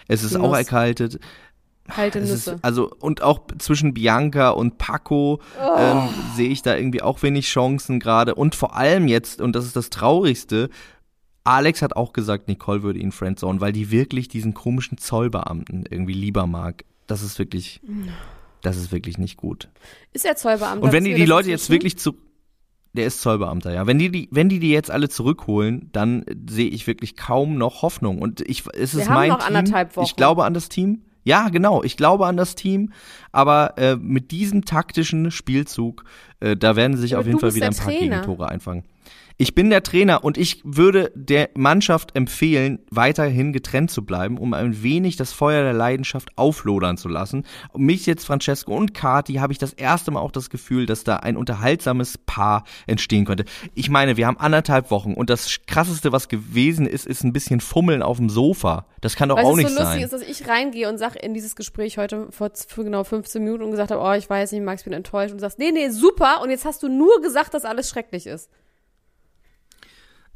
es 0.08 0.22
ist 0.22 0.36
auch 0.36 0.56
erkaltet. 0.56 1.18
Kalte 1.88 2.18
Es 2.20 2.30
ist, 2.30 2.46
Nüsse. 2.46 2.58
also 2.62 2.90
und 3.00 3.22
auch 3.22 3.40
zwischen 3.58 3.94
Bianca 3.94 4.50
und 4.50 4.78
Paco 4.78 5.40
Oh. 5.60 5.76
ähm, 5.78 6.08
sehe 6.34 6.48
ich 6.48 6.62
da 6.62 6.76
irgendwie 6.76 7.02
auch 7.02 7.22
wenig 7.22 7.46
Chancen 7.46 8.00
gerade 8.00 8.34
und 8.34 8.54
vor 8.54 8.74
allem 8.76 9.08
jetzt 9.08 9.40
und 9.40 9.54
das 9.56 9.64
ist 9.64 9.76
das 9.76 9.90
Traurigste. 9.90 10.68
Alex 11.44 11.80
hat 11.82 11.94
auch 11.94 12.12
gesagt, 12.12 12.48
Nicole 12.48 12.82
würde 12.82 12.98
ihn 12.98 13.12
friendzone, 13.12 13.60
weil 13.60 13.72
die 13.72 13.90
wirklich 13.92 14.26
diesen 14.28 14.52
komischen 14.52 14.98
Zollbeamten 14.98 15.84
irgendwie 15.88 16.12
lieber 16.14 16.46
mag. 16.48 16.84
Das 17.06 17.22
ist 17.22 17.38
wirklich, 17.38 17.80
das 18.62 18.76
ist 18.76 18.90
wirklich 18.90 19.16
nicht 19.16 19.36
gut. 19.36 19.68
Ist 20.12 20.24
er 20.24 20.34
Zollbeamter? 20.34 20.82
Und 20.84 20.92
wenn 20.92 21.04
die 21.04 21.14
die 21.14 21.24
Leute 21.24 21.50
jetzt 21.50 21.70
wirklich 21.70 21.96
zu, 21.98 22.16
der 22.94 23.06
ist 23.06 23.20
Zollbeamter, 23.20 23.72
ja. 23.72 23.86
Wenn 23.86 23.98
die, 24.00 24.10
die, 24.10 24.28
wenn 24.32 24.48
die 24.48 24.58
die 24.58 24.70
jetzt 24.70 24.90
alle 24.90 25.08
zurückholen, 25.08 25.88
dann 25.92 26.24
sehe 26.50 26.68
ich 26.68 26.88
wirklich 26.88 27.14
kaum 27.14 27.58
noch 27.58 27.82
Hoffnung. 27.82 28.20
Und 28.20 28.40
ich, 28.40 28.64
es 28.74 28.94
ist 28.94 28.96
Wir 28.96 29.06
haben 29.06 29.14
mein 29.14 29.28
noch 29.28 29.38
Team. 29.46 29.54
anderthalb 29.56 29.96
Wochen. 29.96 30.06
Ich 30.06 30.16
glaube 30.16 30.44
an 30.44 30.52
das 30.54 30.68
Team. 30.68 31.02
Ja, 31.26 31.48
genau. 31.48 31.82
Ich 31.82 31.96
glaube 31.96 32.24
an 32.26 32.36
das 32.36 32.54
Team. 32.54 32.92
Aber 33.32 33.76
äh, 33.78 33.96
mit 33.96 34.30
diesem 34.30 34.64
taktischen 34.64 35.32
Spielzug, 35.32 36.04
äh, 36.40 36.56
da 36.56 36.76
werden 36.76 36.96
sie 36.96 37.02
sich 37.02 37.10
Ja, 37.12 37.18
auf 37.18 37.22
aber 37.24 37.28
jeden 37.28 37.40
Fall 37.40 37.54
wieder 37.54 37.66
ein 37.66 37.74
paar 37.74 37.86
Trainer. 37.86 38.20
Gegentore 38.20 38.48
einfangen. 38.48 38.84
Ich 39.38 39.54
bin 39.54 39.68
der 39.68 39.82
Trainer 39.82 40.24
und 40.24 40.38
ich 40.38 40.62
würde 40.64 41.12
der 41.14 41.50
Mannschaft 41.54 42.16
empfehlen, 42.16 42.78
weiterhin 42.90 43.52
getrennt 43.52 43.90
zu 43.90 44.02
bleiben, 44.02 44.38
um 44.38 44.54
ein 44.54 44.82
wenig 44.82 45.16
das 45.16 45.34
Feuer 45.34 45.62
der 45.62 45.74
Leidenschaft 45.74 46.30
auflodern 46.36 46.96
zu 46.96 47.08
lassen. 47.08 47.44
Und 47.72 47.82
mich 47.82 48.06
jetzt, 48.06 48.24
Francesco 48.24 48.74
und 48.74 48.94
Kati, 48.94 49.34
habe 49.34 49.52
ich 49.52 49.58
das 49.58 49.74
erste 49.74 50.10
Mal 50.10 50.20
auch 50.20 50.30
das 50.30 50.48
Gefühl, 50.48 50.86
dass 50.86 51.04
da 51.04 51.16
ein 51.16 51.36
unterhaltsames 51.36 52.16
Paar 52.16 52.64
entstehen 52.86 53.26
könnte. 53.26 53.44
Ich 53.74 53.90
meine, 53.90 54.16
wir 54.16 54.26
haben 54.26 54.38
anderthalb 54.38 54.90
Wochen 54.90 55.12
und 55.12 55.28
das 55.28 55.54
krasseste, 55.66 56.12
was 56.12 56.28
gewesen 56.28 56.86
ist, 56.86 57.06
ist 57.06 57.22
ein 57.22 57.34
bisschen 57.34 57.60
Fummeln 57.60 58.02
auf 58.02 58.16
dem 58.16 58.30
Sofa. 58.30 58.86
Das 59.02 59.16
kann 59.16 59.28
doch 59.28 59.36
auch 59.36 59.54
nicht 59.54 59.68
so 59.68 59.74
lustig 59.74 59.84
sein. 59.84 60.02
ist, 60.02 60.12
dass 60.14 60.22
ich 60.22 60.48
reingehe 60.48 60.88
und 60.88 60.96
sage 60.96 61.18
in 61.18 61.34
dieses 61.34 61.56
Gespräch 61.56 61.98
heute 61.98 62.28
vor 62.30 62.50
für 62.68 62.84
genau 62.84 63.04
15 63.04 63.44
Minuten 63.44 63.64
und 63.64 63.70
gesagt 63.70 63.90
habe, 63.90 64.00
oh, 64.00 64.12
ich 64.14 64.30
weiß 64.30 64.52
nicht, 64.52 64.64
Max, 64.64 64.80
ich 64.80 64.84
bin 64.86 64.94
enttäuscht 64.94 65.34
und 65.34 65.40
sagst, 65.40 65.58
nee, 65.58 65.72
nee, 65.72 65.90
super 65.90 66.25
und 66.34 66.50
jetzt 66.50 66.64
hast 66.64 66.82
du 66.82 66.88
nur 66.88 67.20
gesagt, 67.20 67.54
dass 67.54 67.64
alles 67.64 67.88
schrecklich 67.88 68.26
ist. 68.26 68.50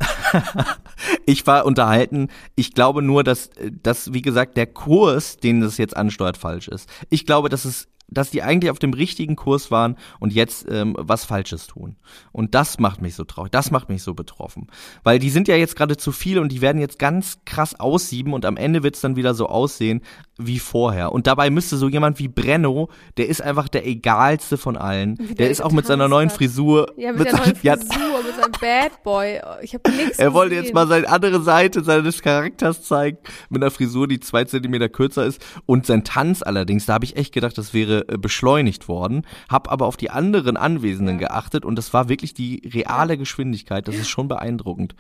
ich 1.27 1.47
war 1.47 1.67
unterhalten. 1.67 2.29
Ich 2.55 2.73
glaube 2.75 3.03
nur, 3.03 3.25
dass, 3.25 3.51
dass, 3.83 4.13
wie 4.13 4.23
gesagt, 4.23 4.57
der 4.57 4.67
Kurs, 4.67 5.37
den 5.37 5.61
das 5.61 5.79
jetzt 5.79 5.97
ansteuert, 5.97 6.37
falsch 6.37 6.69
ist. 6.69 6.89
Ich 7.11 7.27
glaube, 7.27 7.49
dass 7.49 7.65
es 7.65 7.89
dass 8.11 8.31
die 8.31 8.43
eigentlich 8.43 8.71
auf 8.71 8.79
dem 8.79 8.93
richtigen 8.93 9.37
Kurs 9.37 9.71
waren 9.71 9.97
und 10.19 10.33
jetzt 10.33 10.67
ähm, 10.71 10.95
was 10.99 11.25
Falsches 11.25 11.67
tun. 11.67 11.97
Und 12.33 12.55
das 12.55 12.79
macht 12.79 13.01
mich 13.03 13.15
so 13.15 13.25
traurig, 13.25 13.53
das 13.53 13.71
macht 13.71 13.89
mich 13.89 14.03
so 14.03 14.15
betroffen. 14.15 14.67
Weil 15.05 15.19
die 15.19 15.31
sind 15.31 15.49
ja 15.49 15.57
jetzt 15.57 15.77
gerade 15.77 15.97
zu 15.97 16.13
viel 16.13 16.39
und 16.39 16.51
die 16.53 16.61
werden 16.61 16.81
jetzt 16.81 16.99
ganz 16.99 17.39
krass 17.45 17.79
aussieben 17.79 18.33
und 18.33 18.45
am 18.45 18.57
Ende 18.57 18.83
wird 18.83 18.95
es 18.97 19.01
dann 19.01 19.17
wieder 19.17 19.35
so 19.35 19.47
aussehen 19.49 20.03
wie 20.43 20.59
vorher. 20.59 21.13
Und 21.13 21.27
dabei 21.27 21.51
müsste 21.51 21.77
so 21.77 21.89
jemand 21.89 22.19
wie 22.19 22.29
Brenno, 22.29 22.89
der 23.19 23.29
ist 23.29 23.43
einfach 23.43 23.69
der 23.69 23.87
egalste 23.87 24.57
von 24.57 24.77
allen. 24.79 25.19
Wie 25.19 25.27
Der, 25.27 25.35
der 25.37 25.51
ist 25.51 25.61
auch 25.63 25.71
mit 25.73 25.85
seiner 25.87 26.09
neuen 26.09 26.31
hat. 26.31 26.37
Frisur. 26.37 26.93
Ja, 26.97 27.13
mit, 27.13 27.27
der 27.27 27.35
neuen 27.35 27.45
seinem- 27.45 27.57
ja, 27.63 27.77
Frisur, 27.77 28.23
mit 28.25 28.37
seinem 28.41 28.53
Bad 28.59 29.03
Boy. 29.03 29.41
Ich 29.61 29.75
habe 29.75 29.91
nichts 29.91 30.19
er 30.19 30.33
wollte 30.33 30.51
gesehen. 30.55 30.65
jetzt 30.65 30.75
mal 30.75 30.87
seine 30.89 31.09
andere 31.11 31.43
Seite 31.43 31.85
seines 31.85 32.23
Charakters 32.23 32.83
zeigen, 32.85 33.19
mit 33.51 33.63
einer 33.63 33.71
Frisur, 33.71 34.09
die 34.09 34.19
zwei 34.19 34.45
Zentimeter 34.45 34.89
kürzer 34.89 35.27
ist. 35.27 35.45
Und 35.67 35.85
sein 35.85 36.05
Tanz 36.05 36.43
allerdings, 36.43 36.87
da 36.87 36.95
habe 36.95 37.05
ich 37.05 37.17
echt 37.17 37.35
gedacht, 37.35 37.59
das 37.59 37.75
wäre 37.75 38.00
äh, 38.09 38.19
beschleunigt 38.19 38.89
worden. 38.89 39.27
Hab 39.49 39.71
aber 39.71 39.87
auf 39.87 39.97
die 39.97 40.11
anderen 40.11 40.57
Anwesenden 40.57 41.19
geachtet 41.19 41.65
und 41.65 41.77
das 41.77 41.93
war 41.93 42.09
wirklich 42.09 42.35
die 42.35 42.63
reale 42.73 43.17
Geschwindigkeit. 43.19 43.89
Das 43.89 43.97
ist 43.97 44.09
schon 44.09 44.29
beeindruckend 44.29 44.95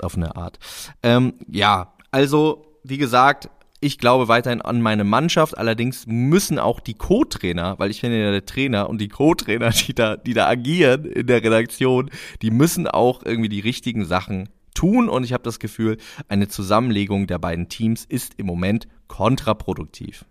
auf 0.00 0.16
eine 0.16 0.36
Art. 0.36 0.58
Ähm, 1.02 1.34
ja, 1.48 1.94
also 2.10 2.66
wie 2.84 2.98
gesagt, 2.98 3.48
ich 3.82 3.98
glaube 3.98 4.28
weiterhin 4.28 4.62
an 4.62 4.80
meine 4.80 5.02
Mannschaft, 5.02 5.58
allerdings 5.58 6.06
müssen 6.06 6.58
auch 6.58 6.78
die 6.78 6.94
Co-Trainer, 6.94 7.78
weil 7.78 7.90
ich 7.90 8.00
bin 8.00 8.12
ja 8.12 8.30
der 8.30 8.46
Trainer 8.46 8.88
und 8.88 9.00
die 9.00 9.08
Co-Trainer, 9.08 9.70
die 9.86 9.94
da, 9.94 10.16
die 10.16 10.34
da 10.34 10.48
agieren 10.48 11.04
in 11.04 11.26
der 11.26 11.42
Redaktion, 11.42 12.10
die 12.42 12.50
müssen 12.50 12.86
auch 12.86 13.24
irgendwie 13.24 13.48
die 13.48 13.60
richtigen 13.60 14.04
Sachen 14.04 14.48
tun 14.74 15.08
und 15.08 15.24
ich 15.24 15.32
habe 15.32 15.42
das 15.42 15.58
Gefühl, 15.58 15.98
eine 16.28 16.48
Zusammenlegung 16.48 17.26
der 17.26 17.38
beiden 17.38 17.68
Teams 17.68 18.04
ist 18.04 18.34
im 18.38 18.46
Moment 18.46 18.86
kontraproduktiv. 19.08 20.24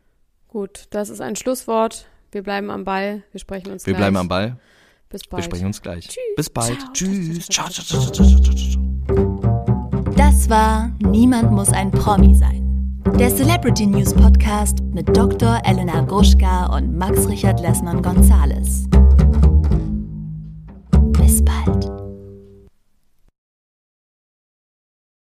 Gut, 0.51 0.87
das 0.89 1.09
ist 1.09 1.21
ein 1.21 1.37
Schlusswort. 1.37 2.07
Wir 2.33 2.43
bleiben 2.43 2.69
am 2.69 2.83
Ball. 2.83 3.23
Wir 3.31 3.39
sprechen 3.39 3.71
uns 3.71 3.85
Wir 3.85 3.93
gleich. 3.93 4.01
bleiben 4.01 4.17
am 4.17 4.27
Ball. 4.27 4.57
Bis 5.09 5.21
Wir 5.23 5.29
bald. 5.29 5.45
sprechen 5.45 5.65
uns 5.65 5.81
gleich. 5.81 6.07
Tschüss. 6.09 6.17
Bis 6.35 6.49
bald. 6.49 6.77
Ciao. 6.79 6.91
Tschüss. 6.93 7.47
Ciao, 7.47 7.69
Ciao, 7.69 7.83
ciao, 7.85 8.01
ciao, 8.01 8.25
ciao, 8.27 8.39
ciao, 8.39 8.53
ciao, 8.53 8.69
ciao. 9.15 10.11
Das 10.17 10.49
war 10.49 10.91
Niemand 10.99 11.51
muss 11.51 11.69
ein 11.69 11.89
Promi 11.89 12.35
sein. 12.35 13.01
Der 13.17 13.33
Celebrity 13.33 13.85
News 13.87 14.13
Podcast 14.13 14.81
mit 14.83 15.07
Dr. 15.15 15.59
Elena 15.63 16.01
Gruschka 16.01 16.65
und 16.75 16.97
Max 16.97 17.27
Richard 17.29 17.61
Lessmann 17.61 18.01
Gonzales. 18.01 18.87
Bis 21.17 21.43
bald. 21.43 22.00